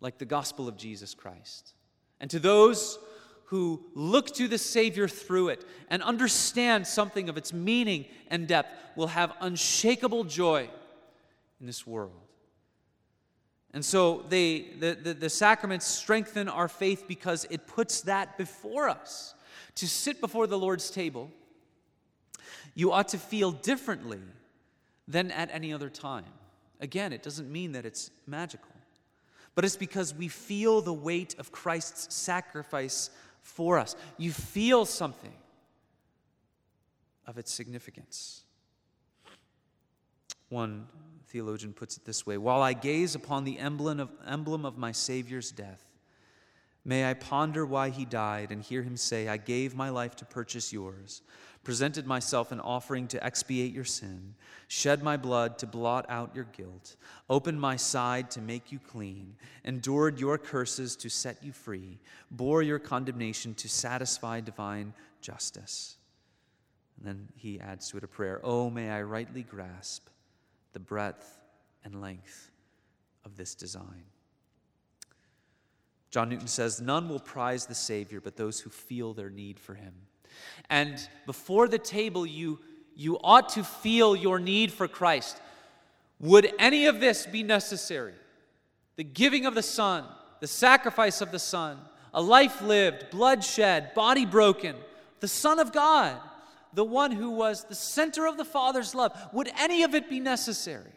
like 0.00 0.18
the 0.18 0.24
gospel 0.24 0.68
of 0.68 0.76
Jesus 0.76 1.14
Christ. 1.14 1.74
And 2.20 2.30
to 2.30 2.38
those 2.38 2.98
who 3.46 3.82
look 3.94 4.34
to 4.34 4.46
the 4.46 4.58
Savior 4.58 5.08
through 5.08 5.48
it 5.48 5.64
and 5.88 6.02
understand 6.02 6.86
something 6.86 7.28
of 7.28 7.36
its 7.38 7.52
meaning 7.52 8.04
and 8.28 8.46
depth 8.46 8.68
will 8.94 9.06
have 9.06 9.32
unshakable 9.40 10.24
joy 10.24 10.68
in 11.60 11.66
this 11.66 11.86
world. 11.86 12.20
And 13.72 13.84
so 13.84 14.24
they, 14.28 14.70
the, 14.78 14.94
the, 14.94 15.14
the, 15.14 15.30
sacraments 15.30 15.86
strengthen 15.86 16.48
our 16.48 16.68
faith 16.68 17.04
because 17.06 17.46
it 17.50 17.66
puts 17.66 18.02
that 18.02 18.36
before 18.38 18.88
us. 18.88 19.34
To 19.76 19.86
sit 19.86 20.20
before 20.20 20.46
the 20.46 20.58
Lord's 20.58 20.90
table, 20.90 21.30
you 22.74 22.92
ought 22.92 23.08
to 23.08 23.18
feel 23.18 23.52
differently 23.52 24.20
than 25.08 25.30
at 25.30 25.48
any 25.52 25.72
other 25.72 25.88
time. 25.88 26.24
Again, 26.80 27.12
it 27.12 27.22
doesn't 27.22 27.50
mean 27.50 27.72
that 27.72 27.84
it's 27.84 28.10
magical, 28.26 28.70
but 29.54 29.64
it's 29.64 29.76
because 29.76 30.14
we 30.14 30.28
feel 30.28 30.80
the 30.80 30.92
weight 30.92 31.34
of 31.38 31.50
Christ's 31.50 32.14
sacrifice 32.14 33.10
for 33.42 33.78
us. 33.78 33.96
You 34.18 34.30
feel 34.30 34.84
something 34.84 35.32
of 37.26 37.38
its 37.38 37.50
significance. 37.50 38.42
One 40.50 40.86
theologian 41.26 41.72
puts 41.72 41.96
it 41.96 42.04
this 42.04 42.26
way 42.26 42.38
While 42.38 42.62
I 42.62 42.72
gaze 42.74 43.14
upon 43.14 43.44
the 43.44 43.58
emblem 43.58 44.00
of, 44.00 44.10
emblem 44.26 44.64
of 44.64 44.78
my 44.78 44.92
Savior's 44.92 45.50
death, 45.50 45.84
may 46.84 47.08
I 47.08 47.14
ponder 47.14 47.66
why 47.66 47.90
he 47.90 48.04
died 48.04 48.52
and 48.52 48.62
hear 48.62 48.82
him 48.82 48.96
say, 48.96 49.28
I 49.28 49.36
gave 49.36 49.74
my 49.74 49.90
life 49.90 50.16
to 50.16 50.24
purchase 50.24 50.72
yours, 50.72 51.22
presented 51.64 52.06
myself 52.06 52.52
an 52.52 52.60
offering 52.60 53.06
to 53.08 53.24
expiate 53.24 53.72
your 53.72 53.84
sin, 53.84 54.34
shed 54.68 55.02
my 55.02 55.16
blood 55.16 55.58
to 55.58 55.66
blot 55.66 56.06
out 56.08 56.34
your 56.34 56.46
guilt, 56.56 56.96
opened 57.28 57.60
my 57.60 57.76
side 57.76 58.30
to 58.30 58.40
make 58.40 58.72
you 58.72 58.78
clean, 58.78 59.34
endured 59.64 60.18
your 60.18 60.38
curses 60.38 60.96
to 60.96 61.08
set 61.08 61.42
you 61.42 61.52
free, 61.52 61.98
bore 62.30 62.62
your 62.62 62.78
condemnation 62.78 63.54
to 63.54 63.68
satisfy 63.68 64.40
divine 64.40 64.94
justice. 65.20 65.96
And 66.96 67.06
then 67.06 67.28
he 67.36 67.60
adds 67.60 67.90
to 67.90 67.98
it 67.98 68.04
a 68.04 68.08
prayer 68.08 68.40
Oh, 68.42 68.70
may 68.70 68.90
I 68.90 69.02
rightly 69.02 69.42
grasp 69.42 70.08
the 70.72 70.80
breadth 70.80 71.38
and 71.84 72.00
length 72.00 72.50
of 73.24 73.36
this 73.36 73.54
design. 73.54 74.04
John 76.10 76.30
Newton 76.30 76.48
says, 76.48 76.80
None 76.80 77.08
will 77.08 77.20
prize 77.20 77.66
the 77.66 77.74
Savior 77.74 78.20
but 78.20 78.36
those 78.36 78.60
who 78.60 78.70
feel 78.70 79.12
their 79.12 79.30
need 79.30 79.60
for 79.60 79.74
him. 79.74 79.94
And 80.70 80.98
before 81.26 81.68
the 81.68 81.78
table, 81.78 82.26
you, 82.26 82.60
you 82.94 83.18
ought 83.22 83.50
to 83.50 83.64
feel 83.64 84.14
your 84.14 84.38
need 84.38 84.72
for 84.72 84.88
Christ. 84.88 85.40
Would 86.20 86.52
any 86.58 86.86
of 86.86 87.00
this 87.00 87.26
be 87.26 87.42
necessary? 87.42 88.14
The 88.96 89.04
giving 89.04 89.46
of 89.46 89.54
the 89.54 89.62
Son, 89.62 90.04
the 90.40 90.46
sacrifice 90.46 91.20
of 91.20 91.30
the 91.30 91.38
Son, 91.38 91.78
a 92.12 92.20
life 92.20 92.60
lived, 92.62 93.10
blood 93.10 93.44
shed, 93.44 93.94
body 93.94 94.26
broken, 94.26 94.74
the 95.20 95.28
Son 95.28 95.58
of 95.58 95.72
God, 95.72 96.16
the 96.72 96.84
one 96.84 97.12
who 97.12 97.30
was 97.30 97.64
the 97.64 97.74
center 97.74 98.26
of 98.26 98.36
the 98.36 98.44
Father's 98.44 98.94
love. 98.94 99.12
Would 99.32 99.50
any 99.58 99.82
of 99.84 99.94
it 99.94 100.10
be 100.10 100.20
necessary 100.20 100.92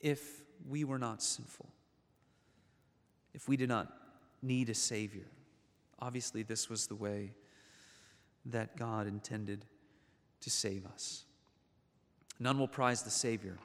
if 0.00 0.42
we 0.68 0.84
were 0.84 0.98
not 0.98 1.22
sinful? 1.22 1.68
If 3.34 3.48
we 3.48 3.56
did 3.56 3.68
not 3.68 3.92
need 4.42 4.70
a 4.70 4.74
Savior? 4.74 5.26
Obviously, 5.98 6.42
this 6.42 6.68
was 6.68 6.86
the 6.86 6.94
way 6.94 7.32
that 8.46 8.76
God 8.76 9.06
intended 9.06 9.64
to 10.40 10.50
save 10.50 10.86
us. 10.86 11.24
None 12.38 12.58
will 12.58 12.68
prize 12.68 13.02
the 13.02 13.10
Savior 13.10 13.58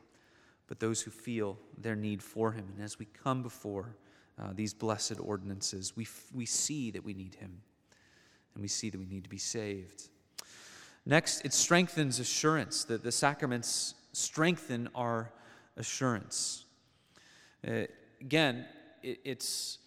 but 0.68 0.80
those 0.80 1.02
who 1.02 1.12
feel 1.12 1.58
their 1.78 1.96
need 1.96 2.22
for 2.22 2.52
Him. 2.52 2.66
And 2.76 2.84
as 2.84 2.98
we 2.98 3.06
come 3.06 3.44
before 3.44 3.96
uh, 4.40 4.50
these 4.54 4.74
blessed 4.74 5.20
ordinances, 5.20 5.96
we, 5.96 6.04
f- 6.04 6.28
we 6.34 6.46
see 6.46 6.92
that 6.92 7.04
we 7.04 7.14
need 7.14 7.36
Him 7.36 7.62
and 8.54 8.62
we 8.62 8.68
see 8.68 8.90
that 8.90 8.98
we 8.98 9.06
need 9.06 9.24
to 9.24 9.30
be 9.30 9.38
saved. 9.38 10.10
Next, 11.06 11.46
it 11.46 11.54
strengthens 11.54 12.20
assurance, 12.20 12.84
that 12.86 13.04
the 13.04 13.12
sacraments 13.12 13.94
strengthen 14.14 14.90
our 14.96 15.32
assurance. 15.78 16.66
Uh, 17.68 17.84
again, 18.22 18.66
it, 19.04 19.20
it's 19.24 19.78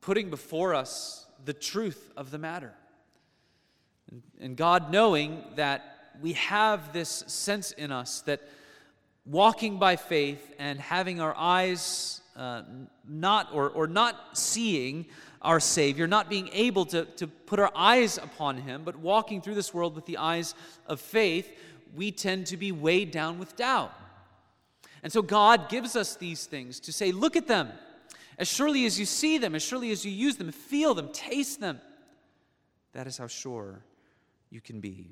putting 0.00 0.30
before 0.30 0.74
us 0.74 1.26
the 1.44 1.52
truth 1.52 2.12
of 2.16 2.30
the 2.30 2.38
matter. 2.38 2.72
And, 4.40 4.56
God 4.56 4.90
knowing 4.90 5.42
that 5.56 6.14
we 6.20 6.34
have 6.34 6.92
this 6.92 7.24
sense 7.26 7.72
in 7.72 7.90
us 7.90 8.20
that 8.22 8.40
walking 9.24 9.78
by 9.78 9.96
faith 9.96 10.54
and 10.58 10.78
having 10.78 11.20
our 11.20 11.34
eyes 11.36 12.20
uh, 12.36 12.62
not 13.08 13.48
or, 13.52 13.70
or 13.70 13.86
not 13.86 14.38
seeing 14.38 15.06
our 15.42 15.60
Savior, 15.60 16.06
not 16.06 16.28
being 16.28 16.48
able 16.52 16.84
to, 16.86 17.04
to 17.04 17.26
put 17.26 17.58
our 17.58 17.72
eyes 17.74 18.18
upon 18.18 18.58
Him, 18.58 18.82
but 18.84 18.96
walking 18.96 19.40
through 19.40 19.54
this 19.54 19.74
world 19.74 19.94
with 19.94 20.06
the 20.06 20.18
eyes 20.18 20.54
of 20.86 21.00
faith, 21.00 21.50
we 21.94 22.12
tend 22.12 22.46
to 22.46 22.56
be 22.56 22.72
weighed 22.72 23.10
down 23.10 23.38
with 23.38 23.56
doubt. 23.56 23.92
And 25.02 25.12
so 25.12 25.22
God 25.22 25.68
gives 25.68 25.96
us 25.96 26.16
these 26.16 26.46
things 26.46 26.80
to 26.80 26.92
say, 26.92 27.12
look 27.12 27.36
at 27.36 27.46
them. 27.46 27.70
As 28.38 28.48
surely 28.48 28.84
as 28.84 28.98
you 28.98 29.06
see 29.06 29.38
them, 29.38 29.54
as 29.54 29.62
surely 29.62 29.90
as 29.92 30.04
you 30.04 30.12
use 30.12 30.36
them, 30.36 30.52
feel 30.52 30.94
them, 30.94 31.08
taste 31.12 31.60
them, 31.60 31.80
that 32.92 33.06
is 33.06 33.16
how 33.16 33.26
sure 33.26 33.82
you 34.56 34.62
can 34.62 34.80
be 34.80 35.10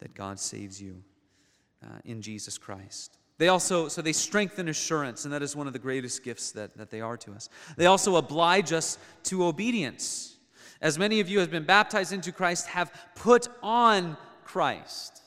that 0.00 0.12
God 0.14 0.40
saves 0.40 0.82
you 0.82 1.00
uh, 1.84 1.98
in 2.04 2.20
Jesus 2.20 2.58
Christ. 2.58 3.18
They 3.38 3.46
also, 3.46 3.86
so 3.86 4.02
they 4.02 4.12
strengthen 4.12 4.68
assurance, 4.68 5.24
and 5.24 5.32
that 5.32 5.42
is 5.42 5.54
one 5.54 5.68
of 5.68 5.72
the 5.72 5.78
greatest 5.78 6.24
gifts 6.24 6.50
that, 6.52 6.76
that 6.76 6.90
they 6.90 7.00
are 7.00 7.16
to 7.18 7.30
us. 7.32 7.48
They 7.76 7.86
also 7.86 8.16
oblige 8.16 8.72
us 8.72 8.98
to 9.24 9.44
obedience. 9.44 10.38
As 10.80 10.98
many 10.98 11.20
of 11.20 11.28
you 11.28 11.38
have 11.38 11.52
been 11.52 11.64
baptized 11.64 12.12
into 12.12 12.32
Christ, 12.32 12.66
have 12.66 12.92
put 13.14 13.46
on 13.62 14.16
Christ. 14.42 15.21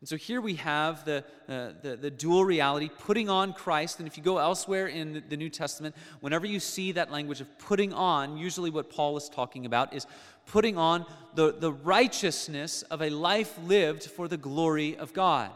And 0.00 0.08
so 0.08 0.16
here 0.16 0.40
we 0.40 0.54
have 0.54 1.04
the, 1.04 1.24
uh, 1.46 1.72
the, 1.82 1.94
the, 1.94 2.10
dual 2.10 2.42
reality, 2.42 2.88
putting 3.00 3.28
on 3.28 3.52
Christ. 3.52 3.98
And 3.98 4.08
if 4.08 4.16
you 4.16 4.22
go 4.22 4.38
elsewhere 4.38 4.86
in 4.86 5.22
the 5.28 5.36
New 5.36 5.50
Testament, 5.50 5.94
whenever 6.20 6.46
you 6.46 6.58
see 6.58 6.92
that 6.92 7.12
language 7.12 7.42
of 7.42 7.58
putting 7.58 7.92
on, 7.92 8.38
usually 8.38 8.70
what 8.70 8.88
Paul 8.88 9.18
is 9.18 9.28
talking 9.28 9.66
about 9.66 9.92
is 9.92 10.06
putting 10.46 10.78
on 10.78 11.04
the, 11.34 11.52
the 11.52 11.70
righteousness 11.70 12.80
of 12.84 13.02
a 13.02 13.10
life 13.10 13.58
lived 13.62 14.04
for 14.04 14.26
the 14.26 14.38
glory 14.38 14.96
of 14.96 15.12
God. 15.12 15.50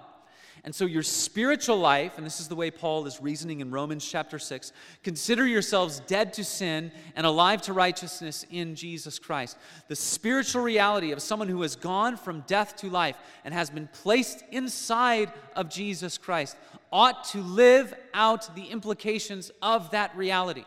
And 0.64 0.74
so, 0.74 0.86
your 0.86 1.02
spiritual 1.02 1.76
life, 1.76 2.16
and 2.16 2.24
this 2.24 2.40
is 2.40 2.48
the 2.48 2.54
way 2.54 2.70
Paul 2.70 3.06
is 3.06 3.20
reasoning 3.20 3.60
in 3.60 3.70
Romans 3.70 4.02
chapter 4.08 4.38
6 4.38 4.72
consider 5.02 5.46
yourselves 5.46 6.00
dead 6.06 6.32
to 6.34 6.44
sin 6.44 6.90
and 7.14 7.26
alive 7.26 7.60
to 7.62 7.74
righteousness 7.74 8.46
in 8.50 8.74
Jesus 8.74 9.18
Christ. 9.18 9.58
The 9.88 9.96
spiritual 9.96 10.62
reality 10.62 11.12
of 11.12 11.20
someone 11.20 11.48
who 11.48 11.60
has 11.60 11.76
gone 11.76 12.16
from 12.16 12.44
death 12.46 12.76
to 12.76 12.88
life 12.88 13.18
and 13.44 13.52
has 13.52 13.68
been 13.68 13.88
placed 13.88 14.42
inside 14.52 15.30
of 15.54 15.68
Jesus 15.68 16.16
Christ 16.16 16.56
ought 16.90 17.24
to 17.24 17.42
live 17.42 17.92
out 18.14 18.54
the 18.54 18.64
implications 18.64 19.50
of 19.60 19.90
that 19.90 20.16
reality. 20.16 20.64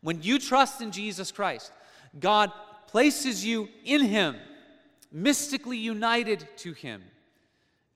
When 0.00 0.22
you 0.22 0.38
trust 0.38 0.80
in 0.80 0.92
Jesus 0.92 1.32
Christ, 1.32 1.72
God 2.20 2.52
places 2.86 3.44
you 3.44 3.68
in 3.84 4.04
Him, 4.04 4.36
mystically 5.10 5.76
united 5.76 6.46
to 6.58 6.72
Him 6.72 7.02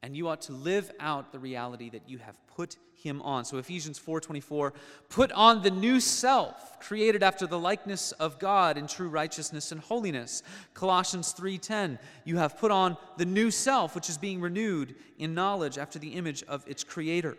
and 0.02 0.16
you 0.16 0.28
ought 0.28 0.42
to 0.42 0.52
live 0.52 0.90
out 0.98 1.32
the 1.32 1.38
reality 1.38 1.88
that 1.90 2.08
you 2.08 2.18
have 2.18 2.36
put 2.48 2.76
him 2.94 3.22
on. 3.22 3.44
So 3.44 3.58
Ephesians 3.58 3.98
4:24, 3.98 4.72
put 5.08 5.32
on 5.32 5.62
the 5.62 5.70
new 5.70 6.00
self, 6.00 6.78
created 6.80 7.22
after 7.22 7.46
the 7.46 7.58
likeness 7.58 8.12
of 8.12 8.38
God 8.38 8.76
in 8.76 8.86
true 8.86 9.08
righteousness 9.08 9.72
and 9.72 9.80
holiness. 9.80 10.42
Colossians 10.74 11.32
3:10, 11.32 11.98
you 12.24 12.36
have 12.38 12.58
put 12.58 12.70
on 12.70 12.96
the 13.16 13.24
new 13.24 13.50
self, 13.50 13.94
which 13.94 14.08
is 14.08 14.18
being 14.18 14.40
renewed 14.40 14.94
in 15.18 15.34
knowledge 15.34 15.78
after 15.78 15.98
the 15.98 16.14
image 16.14 16.42
of 16.44 16.66
its 16.68 16.84
creator. 16.84 17.36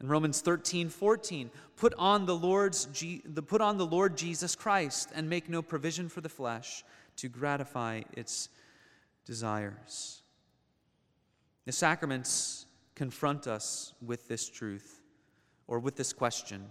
In 0.00 0.08
Romans 0.08 0.40
13, 0.40 0.88
14, 0.88 1.50
put 1.76 1.94
on 1.94 2.26
the 2.26 2.36
Lord's 2.36 2.86
the, 2.86 3.42
put 3.42 3.60
on 3.60 3.78
the 3.78 3.86
Lord 3.86 4.16
Jesus 4.16 4.54
Christ 4.54 5.10
and 5.14 5.30
make 5.30 5.48
no 5.48 5.62
provision 5.62 6.08
for 6.08 6.20
the 6.20 6.28
flesh 6.28 6.84
to 7.16 7.28
gratify 7.28 8.02
its 8.12 8.48
desires. 9.24 10.23
The 11.66 11.72
sacraments 11.72 12.66
confront 12.94 13.46
us 13.46 13.94
with 14.00 14.28
this 14.28 14.48
truth 14.48 15.00
or 15.66 15.78
with 15.78 15.96
this 15.96 16.12
question 16.12 16.70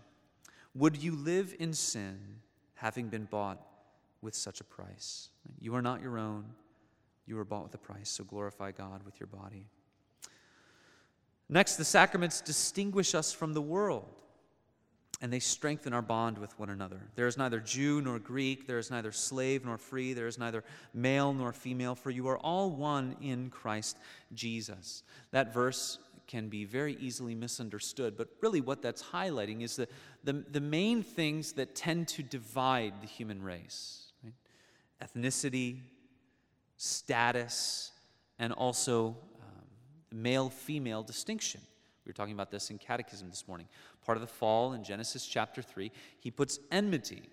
Would 0.76 0.98
you 0.98 1.16
live 1.16 1.56
in 1.60 1.74
sin 1.74 2.20
having 2.76 3.10
been 3.10 3.26
bought 3.26 3.60
with 4.22 4.36
such 4.36 4.62
a 4.62 4.64
price? 4.64 5.30
You 5.60 5.76
are 5.76 5.82
not 5.82 6.02
your 6.02 6.18
own, 6.18 6.46
you 7.26 7.36
were 7.36 7.46
bought 7.46 7.64
with 7.64 7.76
a 7.76 7.80
price, 7.80 8.10
so 8.10 8.24
glorify 8.24 8.72
God 8.72 9.04
with 9.04 9.20
your 9.20 9.28
body. 9.28 9.68
Next, 11.50 11.76
the 11.76 11.86
sacraments 11.86 12.42
distinguish 12.42 13.14
us 13.14 13.32
from 13.32 13.54
the 13.54 13.62
world 13.62 14.23
and 15.24 15.32
they 15.32 15.40
strengthen 15.40 15.94
our 15.94 16.02
bond 16.02 16.38
with 16.38 16.60
one 16.60 16.70
another. 16.70 17.00
There 17.16 17.28
is 17.28 17.38
neither 17.38 17.62
Jew 17.62 18.02
nor 18.02 18.20
Greek, 18.20 18.68
there 18.68 18.78
is 18.78 18.92
neither 18.92 19.14
slave 19.14 19.64
nor 19.64 19.78
free, 19.78 20.12
there 20.12 20.28
is 20.28 20.38
neither 20.38 20.66
male 20.94 21.34
nor 21.34 21.54
female, 21.54 21.96
for 21.96 22.10
you 22.10 22.28
are 22.28 22.38
all 22.40 22.70
one 22.70 23.16
in 23.22 23.50
Christ 23.50 23.98
Jesus. 24.34 25.02
That 25.32 25.54
verse 25.54 25.98
can 26.28 26.50
be 26.50 26.66
very 26.66 26.98
easily 27.00 27.36
misunderstood, 27.36 28.18
but 28.18 28.28
really 28.42 28.60
what 28.60 28.82
that's 28.82 29.02
highlighting 29.02 29.62
is 29.62 29.78
the, 29.78 29.88
the, 30.26 30.44
the 30.52 30.60
main 30.60 31.02
things 31.02 31.54
that 31.54 31.74
tend 31.74 32.10
to 32.10 32.22
divide 32.22 33.00
the 33.00 33.08
human 33.08 33.42
race 33.42 34.12
right? 34.26 34.34
ethnicity, 35.02 35.80
status, 36.76 37.94
and 38.40 38.52
also 38.52 39.16
um, 39.42 39.64
male 40.12 40.50
female 40.50 41.02
distinction. 41.02 41.62
We 42.06 42.10
were 42.10 42.14
talking 42.14 42.34
about 42.34 42.52
this 42.52 42.70
in 42.70 42.78
Catechism 42.78 43.30
this 43.30 43.48
morning. 43.48 43.68
Part 44.06 44.18
of 44.18 44.22
the 44.22 44.28
fall 44.28 44.74
in 44.74 44.84
Genesis 44.84 45.26
chapter 45.26 45.62
3, 45.62 45.92
he 46.20 46.32
puts 46.32 46.60
enmity 46.72 47.24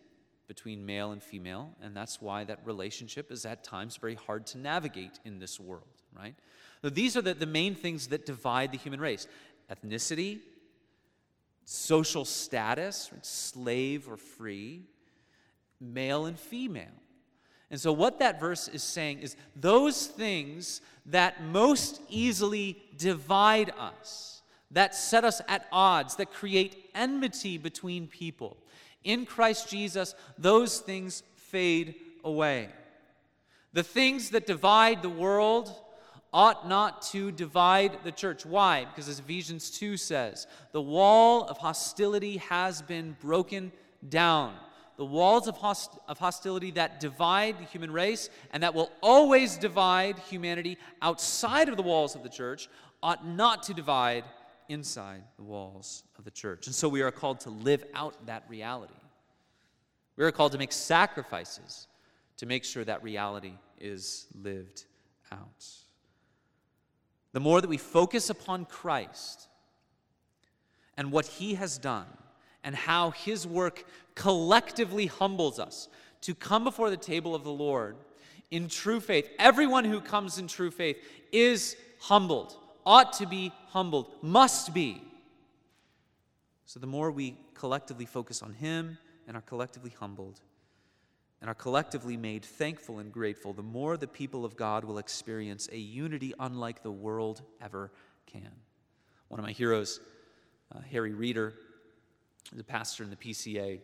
between 0.46 0.84
male 0.84 1.12
and 1.12 1.22
female, 1.22 1.70
and 1.80 1.96
that's 1.96 2.20
why 2.20 2.42
that 2.44 2.58
relationship 2.64 3.30
is 3.30 3.46
at 3.46 3.62
times 3.62 3.96
very 3.96 4.16
hard 4.16 4.46
to 4.46 4.58
navigate 4.58 5.20
in 5.24 5.38
this 5.38 5.60
world, 5.60 6.02
right? 6.16 6.34
So 6.82 6.90
these 6.90 7.16
are 7.16 7.22
the, 7.22 7.34
the 7.34 7.46
main 7.46 7.74
things 7.74 8.08
that 8.08 8.26
divide 8.26 8.72
the 8.72 8.78
human 8.78 9.00
race 9.00 9.28
ethnicity, 9.70 10.40
social 11.64 12.24
status, 12.24 13.10
right? 13.12 13.24
slave 13.24 14.08
or 14.08 14.16
free, 14.16 14.82
male 15.80 16.26
and 16.26 16.38
female. 16.38 17.00
And 17.70 17.80
so, 17.80 17.92
what 17.92 18.18
that 18.18 18.40
verse 18.40 18.66
is 18.66 18.82
saying 18.82 19.20
is 19.20 19.36
those 19.54 20.08
things 20.08 20.80
that 21.06 21.44
most 21.44 22.00
easily 22.08 22.82
divide 22.96 23.72
us 23.78 24.39
that 24.70 24.94
set 24.94 25.24
us 25.24 25.40
at 25.48 25.66
odds, 25.72 26.16
that 26.16 26.32
create 26.32 26.90
enmity 26.94 27.58
between 27.58 28.06
people. 28.06 28.56
In 29.02 29.26
Christ 29.26 29.68
Jesus, 29.68 30.14
those 30.38 30.78
things 30.78 31.22
fade 31.36 31.94
away. 32.24 32.68
The 33.72 33.82
things 33.82 34.30
that 34.30 34.46
divide 34.46 35.02
the 35.02 35.08
world 35.08 35.74
ought 36.32 36.68
not 36.68 37.02
to 37.02 37.32
divide 37.32 37.98
the 38.04 38.12
church. 38.12 38.46
Why? 38.46 38.84
Because 38.84 39.08
as 39.08 39.18
Ephesians 39.18 39.70
2 39.70 39.96
says, 39.96 40.46
the 40.72 40.80
wall 40.80 41.44
of 41.44 41.58
hostility 41.58 42.36
has 42.38 42.82
been 42.82 43.16
broken 43.20 43.72
down. 44.08 44.54
The 44.96 45.04
walls 45.04 45.48
of, 45.48 45.56
host- 45.56 45.98
of 46.08 46.18
hostility 46.18 46.72
that 46.72 47.00
divide 47.00 47.58
the 47.58 47.64
human 47.64 47.90
race 47.90 48.28
and 48.52 48.62
that 48.62 48.74
will 48.74 48.92
always 49.02 49.56
divide 49.56 50.18
humanity 50.18 50.78
outside 51.00 51.68
of 51.68 51.76
the 51.76 51.82
walls 51.82 52.14
of 52.14 52.22
the 52.22 52.28
church 52.28 52.68
ought 53.02 53.26
not 53.26 53.62
to 53.64 53.74
divide 53.74 54.24
inside 54.70 55.22
the 55.36 55.42
walls 55.42 56.04
of 56.16 56.24
the 56.24 56.30
church. 56.30 56.66
And 56.66 56.74
so 56.74 56.88
we 56.88 57.02
are 57.02 57.10
called 57.10 57.40
to 57.40 57.50
live 57.50 57.84
out 57.92 58.26
that 58.26 58.44
reality. 58.48 58.94
We 60.16 60.24
are 60.24 60.32
called 60.32 60.52
to 60.52 60.58
make 60.58 60.72
sacrifices 60.72 61.88
to 62.36 62.46
make 62.46 62.64
sure 62.64 62.84
that 62.84 63.02
reality 63.02 63.52
is 63.78 64.26
lived 64.34 64.84
out. 65.32 65.66
the 67.32 67.40
more 67.40 67.60
that 67.60 67.68
we 67.68 67.76
focus 67.76 68.30
upon 68.30 68.64
Christ 68.64 69.48
and 70.96 71.12
what 71.12 71.26
he 71.26 71.54
has 71.54 71.78
done 71.78 72.06
and 72.64 72.74
how 72.74 73.10
his 73.10 73.46
work 73.46 73.84
collectively 74.14 75.06
humbles 75.06 75.58
us 75.58 75.88
to 76.22 76.34
come 76.34 76.64
before 76.64 76.90
the 76.90 76.96
table 76.96 77.34
of 77.34 77.44
the 77.44 77.52
Lord 77.52 77.96
in 78.50 78.68
true 78.68 79.00
faith. 79.00 79.28
Everyone 79.38 79.84
who 79.84 80.00
comes 80.00 80.38
in 80.38 80.48
true 80.48 80.70
faith 80.70 80.98
is 81.32 81.76
humbled, 82.00 82.56
ought 82.84 83.12
to 83.14 83.26
be 83.26 83.52
humbled, 83.68 84.10
must 84.22 84.72
be. 84.74 85.02
So 86.64 86.78
the 86.80 86.86
more 86.86 87.10
we 87.10 87.36
collectively 87.54 88.06
focus 88.06 88.42
on 88.42 88.52
him 88.52 88.98
and 89.26 89.36
are 89.36 89.42
collectively 89.42 89.92
humbled, 89.98 90.40
and 91.40 91.48
are 91.48 91.54
collectively 91.54 92.16
made 92.16 92.44
thankful 92.44 92.98
and 92.98 93.12
grateful, 93.12 93.52
the 93.52 93.62
more 93.62 93.96
the 93.96 94.06
people 94.06 94.44
of 94.44 94.56
God 94.56 94.84
will 94.84 94.98
experience 94.98 95.68
a 95.72 95.78
unity 95.78 96.34
unlike 96.38 96.82
the 96.82 96.90
world 96.90 97.42
ever 97.62 97.90
can. 98.26 98.50
One 99.28 99.40
of 99.40 99.44
my 99.46 99.52
heroes, 99.52 100.00
uh, 100.74 100.80
Harry 100.90 101.14
Reeder, 101.14 101.54
is 102.52 102.60
a 102.60 102.64
pastor 102.64 103.04
in 103.04 103.10
the 103.10 103.16
PCA, 103.16 103.80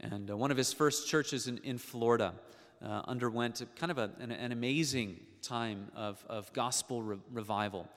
and 0.00 0.30
uh, 0.30 0.36
one 0.36 0.50
of 0.50 0.56
his 0.56 0.72
first 0.72 1.08
churches 1.08 1.48
in, 1.48 1.58
in 1.58 1.78
Florida 1.78 2.34
uh, 2.84 3.02
underwent 3.06 3.62
kind 3.76 3.90
of 3.90 3.98
a, 3.98 4.10
an, 4.20 4.32
an, 4.32 4.52
amazing 4.52 5.18
time 5.40 5.88
of, 5.94 6.24
of 6.28 6.52
gospel 6.52 7.02
re- 7.02 7.16
revival. 7.30 7.88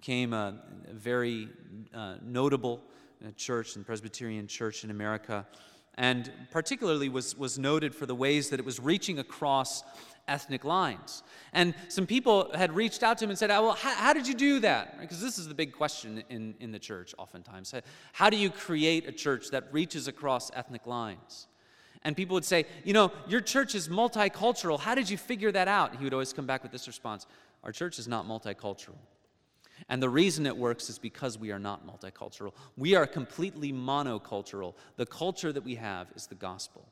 Became 0.00 0.32
a, 0.32 0.54
a 0.88 0.94
very 0.94 1.48
uh, 1.94 2.16
notable 2.22 2.80
uh, 3.24 3.30
church 3.36 3.76
and 3.76 3.84
Presbyterian 3.84 4.46
church 4.46 4.84
in 4.84 4.90
America 4.90 5.46
and 5.98 6.30
particularly 6.52 7.08
was, 7.08 7.36
was 7.36 7.58
noted 7.58 7.92
for 7.92 8.06
the 8.06 8.14
ways 8.14 8.50
that 8.50 8.60
it 8.60 8.64
was 8.64 8.78
reaching 8.78 9.18
across 9.18 9.82
ethnic 10.28 10.64
lines. 10.64 11.24
And 11.52 11.74
some 11.88 12.06
people 12.06 12.52
had 12.54 12.74
reached 12.74 13.02
out 13.02 13.18
to 13.18 13.24
him 13.24 13.30
and 13.30 13.38
said, 13.38 13.50
oh, 13.50 13.62
Well, 13.62 13.72
how, 13.72 13.94
how 13.94 14.12
did 14.12 14.28
you 14.28 14.34
do 14.34 14.60
that? 14.60 15.00
Because 15.00 15.20
this 15.20 15.38
is 15.38 15.48
the 15.48 15.54
big 15.54 15.72
question 15.72 16.22
in, 16.30 16.54
in 16.60 16.70
the 16.70 16.78
church, 16.78 17.14
oftentimes. 17.18 17.74
How 18.12 18.30
do 18.30 18.36
you 18.36 18.48
create 18.48 19.08
a 19.08 19.12
church 19.12 19.50
that 19.50 19.64
reaches 19.72 20.06
across 20.06 20.52
ethnic 20.54 20.86
lines? 20.86 21.48
And 22.04 22.16
people 22.16 22.34
would 22.34 22.44
say, 22.44 22.66
You 22.84 22.92
know, 22.92 23.10
your 23.26 23.40
church 23.40 23.74
is 23.74 23.88
multicultural. 23.88 24.78
How 24.78 24.94
did 24.94 25.10
you 25.10 25.18
figure 25.18 25.50
that 25.50 25.66
out? 25.66 25.96
He 25.96 26.04
would 26.04 26.12
always 26.12 26.32
come 26.32 26.46
back 26.46 26.62
with 26.62 26.70
this 26.70 26.86
response 26.86 27.26
Our 27.64 27.72
church 27.72 27.98
is 27.98 28.06
not 28.06 28.24
multicultural. 28.24 28.98
And 29.88 30.02
the 30.02 30.08
reason 30.08 30.46
it 30.46 30.56
works 30.56 30.90
is 30.90 30.98
because 30.98 31.38
we 31.38 31.52
are 31.52 31.58
not 31.58 31.86
multicultural. 31.86 32.52
We 32.76 32.94
are 32.94 33.06
completely 33.06 33.72
monocultural. 33.72 34.74
The 34.96 35.06
culture 35.06 35.52
that 35.52 35.64
we 35.64 35.76
have 35.76 36.08
is 36.16 36.26
the 36.26 36.34
gospel. 36.34 36.86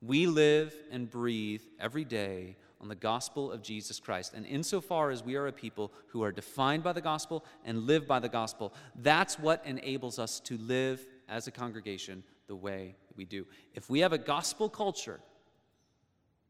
We 0.00 0.26
live 0.26 0.74
and 0.90 1.10
breathe 1.10 1.62
every 1.80 2.04
day 2.04 2.56
on 2.80 2.88
the 2.88 2.94
gospel 2.94 3.50
of 3.50 3.62
Jesus 3.62 3.98
Christ. 3.98 4.34
And 4.34 4.44
insofar 4.44 5.10
as 5.10 5.24
we 5.24 5.36
are 5.36 5.46
a 5.46 5.52
people 5.52 5.92
who 6.08 6.22
are 6.22 6.32
defined 6.32 6.82
by 6.82 6.92
the 6.92 7.00
gospel 7.00 7.44
and 7.64 7.86
live 7.86 8.06
by 8.06 8.20
the 8.20 8.28
gospel, 8.28 8.74
that's 8.96 9.38
what 9.38 9.62
enables 9.64 10.18
us 10.18 10.40
to 10.40 10.58
live 10.58 11.06
as 11.28 11.46
a 11.46 11.50
congregation 11.50 12.22
the 12.46 12.54
way 12.54 12.96
we 13.16 13.24
do. 13.24 13.46
If 13.72 13.88
we 13.88 14.00
have 14.00 14.12
a 14.12 14.18
gospel 14.18 14.68
culture, 14.68 15.20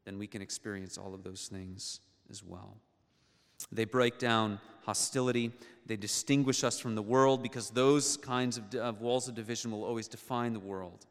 then 0.03 0.17
we 0.17 0.27
can 0.27 0.41
experience 0.41 0.97
all 0.97 1.13
of 1.13 1.23
those 1.23 1.47
things 1.47 2.01
as 2.29 2.43
well. 2.43 2.75
They 3.71 3.85
break 3.85 4.19
down 4.19 4.59
hostility. 4.85 5.51
They 5.85 5.97
distinguish 5.97 6.63
us 6.63 6.79
from 6.79 6.95
the 6.95 7.01
world 7.01 7.41
because 7.41 7.69
those 7.69 8.17
kinds 8.17 8.57
of, 8.57 8.73
of, 8.75 9.01
walls 9.01 9.27
of 9.27 9.35
division 9.35 9.71
will 9.71 9.83
always 9.83 10.07
define 10.07 10.53
the 10.53 10.59
world. 10.59 11.05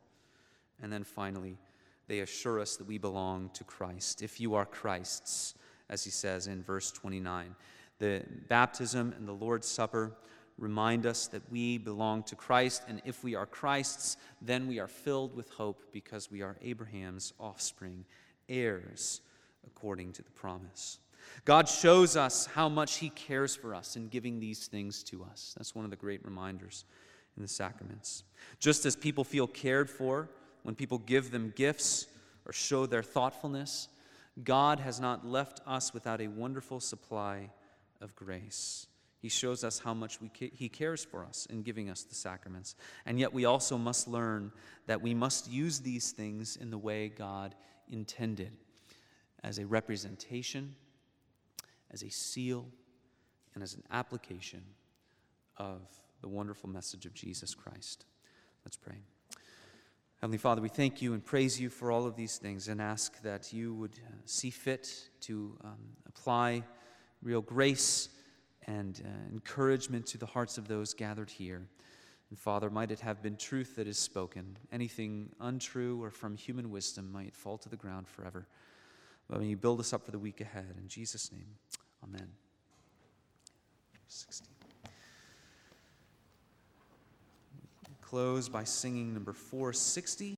And 0.82 0.92
then 0.92 1.04
finally, 1.04 1.56
they 2.06 2.20
assure 2.20 2.60
us 2.60 2.76
that 2.76 2.86
we 2.86 2.98
belong 2.98 3.50
to 3.54 3.64
Christ. 3.64 4.22
If 4.22 4.40
you 4.40 4.54
are 4.54 4.66
Christ's, 4.66 5.54
as 5.88 6.04
he 6.04 6.10
says 6.10 6.46
in 6.46 6.62
verse 6.62 6.90
29, 6.92 7.54
the 7.98 8.22
baptism 8.48 9.14
and 9.16 9.26
the 9.26 9.32
Lord's 9.32 9.68
Supper 9.68 10.16
remind 10.58 11.06
us 11.06 11.26
that 11.28 11.42
we 11.50 11.78
belong 11.78 12.22
to 12.24 12.36
Christ, 12.36 12.82
and 12.86 13.02
if 13.04 13.24
we 13.24 13.34
are 13.34 13.46
Christ's, 13.46 14.16
then 14.40 14.68
we 14.68 14.78
are 14.78 14.86
filled 14.86 15.34
with 15.34 15.50
hope 15.50 15.82
because 15.92 16.30
we 16.30 16.42
are 16.42 16.56
Abraham's 16.62 17.32
offspring, 17.40 18.04
heirs 18.48 19.20
according 19.66 20.12
to 20.12 20.22
the 20.22 20.30
promise. 20.30 20.98
God 21.44 21.68
shows 21.68 22.16
us 22.16 22.46
how 22.46 22.68
much 22.68 22.96
He 22.96 23.10
cares 23.10 23.54
for 23.54 23.74
us 23.74 23.96
in 23.96 24.08
giving 24.08 24.40
these 24.40 24.66
things 24.66 25.02
to 25.04 25.24
us. 25.24 25.54
That's 25.56 25.74
one 25.74 25.84
of 25.84 25.90
the 25.90 25.96
great 25.96 26.24
reminders 26.24 26.84
in 27.36 27.42
the 27.42 27.48
sacraments. 27.48 28.24
Just 28.60 28.86
as 28.86 28.96
people 28.96 29.24
feel 29.24 29.46
cared 29.46 29.90
for 29.90 30.28
when 30.62 30.74
people 30.74 30.98
give 30.98 31.30
them 31.30 31.52
gifts 31.54 32.06
or 32.46 32.52
show 32.52 32.86
their 32.86 33.02
thoughtfulness, 33.02 33.88
God 34.42 34.80
has 34.80 35.00
not 35.00 35.26
left 35.26 35.60
us 35.66 35.94
without 35.94 36.20
a 36.20 36.28
wonderful 36.28 36.80
supply 36.80 37.50
of 38.00 38.16
grace. 38.16 38.86
He 39.20 39.28
shows 39.28 39.64
us 39.64 39.78
how 39.78 39.94
much 39.94 40.18
ca- 40.38 40.50
He 40.52 40.68
cares 40.68 41.04
for 41.04 41.24
us 41.24 41.46
in 41.46 41.62
giving 41.62 41.88
us 41.88 42.02
the 42.02 42.14
sacraments. 42.14 42.74
And 43.06 43.18
yet, 43.18 43.32
we 43.32 43.44
also 43.44 43.78
must 43.78 44.08
learn 44.08 44.52
that 44.86 45.00
we 45.00 45.14
must 45.14 45.50
use 45.50 45.80
these 45.80 46.12
things 46.12 46.56
in 46.56 46.70
the 46.70 46.78
way 46.78 47.08
God 47.08 47.54
intended 47.90 48.52
as 49.42 49.58
a 49.58 49.66
representation 49.66 50.74
as 51.94 52.02
a 52.02 52.10
seal 52.10 52.66
and 53.54 53.62
as 53.62 53.74
an 53.74 53.84
application 53.92 54.62
of 55.56 55.80
the 56.20 56.28
wonderful 56.28 56.68
message 56.68 57.06
of 57.06 57.14
Jesus 57.14 57.54
Christ. 57.54 58.04
Let's 58.64 58.76
pray. 58.76 58.96
Heavenly 60.20 60.38
Father, 60.38 60.60
we 60.60 60.68
thank 60.68 61.00
you 61.00 61.12
and 61.12 61.24
praise 61.24 61.60
you 61.60 61.70
for 61.70 61.92
all 61.92 62.06
of 62.06 62.16
these 62.16 62.36
things 62.38 62.68
and 62.68 62.82
ask 62.82 63.22
that 63.22 63.52
you 63.52 63.74
would 63.74 63.92
uh, 64.04 64.12
see 64.24 64.50
fit 64.50 65.08
to 65.20 65.56
um, 65.62 65.78
apply 66.08 66.64
real 67.22 67.42
grace 67.42 68.08
and 68.66 69.02
uh, 69.04 69.32
encouragement 69.32 70.06
to 70.06 70.18
the 70.18 70.26
hearts 70.26 70.58
of 70.58 70.66
those 70.66 70.94
gathered 70.94 71.30
here. 71.30 71.68
And 72.30 72.38
Father, 72.38 72.70
might 72.70 72.90
it 72.90 73.00
have 73.00 73.22
been 73.22 73.36
truth 73.36 73.76
that 73.76 73.86
is 73.86 73.98
spoken. 73.98 74.56
Anything 74.72 75.28
untrue 75.40 76.02
or 76.02 76.10
from 76.10 76.36
human 76.36 76.70
wisdom 76.70 77.12
might 77.12 77.36
fall 77.36 77.58
to 77.58 77.68
the 77.68 77.76
ground 77.76 78.08
forever. 78.08 78.48
But 79.28 79.40
may 79.40 79.46
you 79.46 79.56
build 79.56 79.78
us 79.78 79.92
up 79.92 80.04
for 80.04 80.10
the 80.10 80.18
week 80.18 80.40
ahead. 80.40 80.74
In 80.80 80.88
Jesus' 80.88 81.30
name. 81.30 81.46
Amen. 82.04 82.28
16. 84.08 84.46
Close 88.00 88.48
by 88.48 88.62
singing 88.64 89.12
number 89.12 89.32
460. 89.32 90.32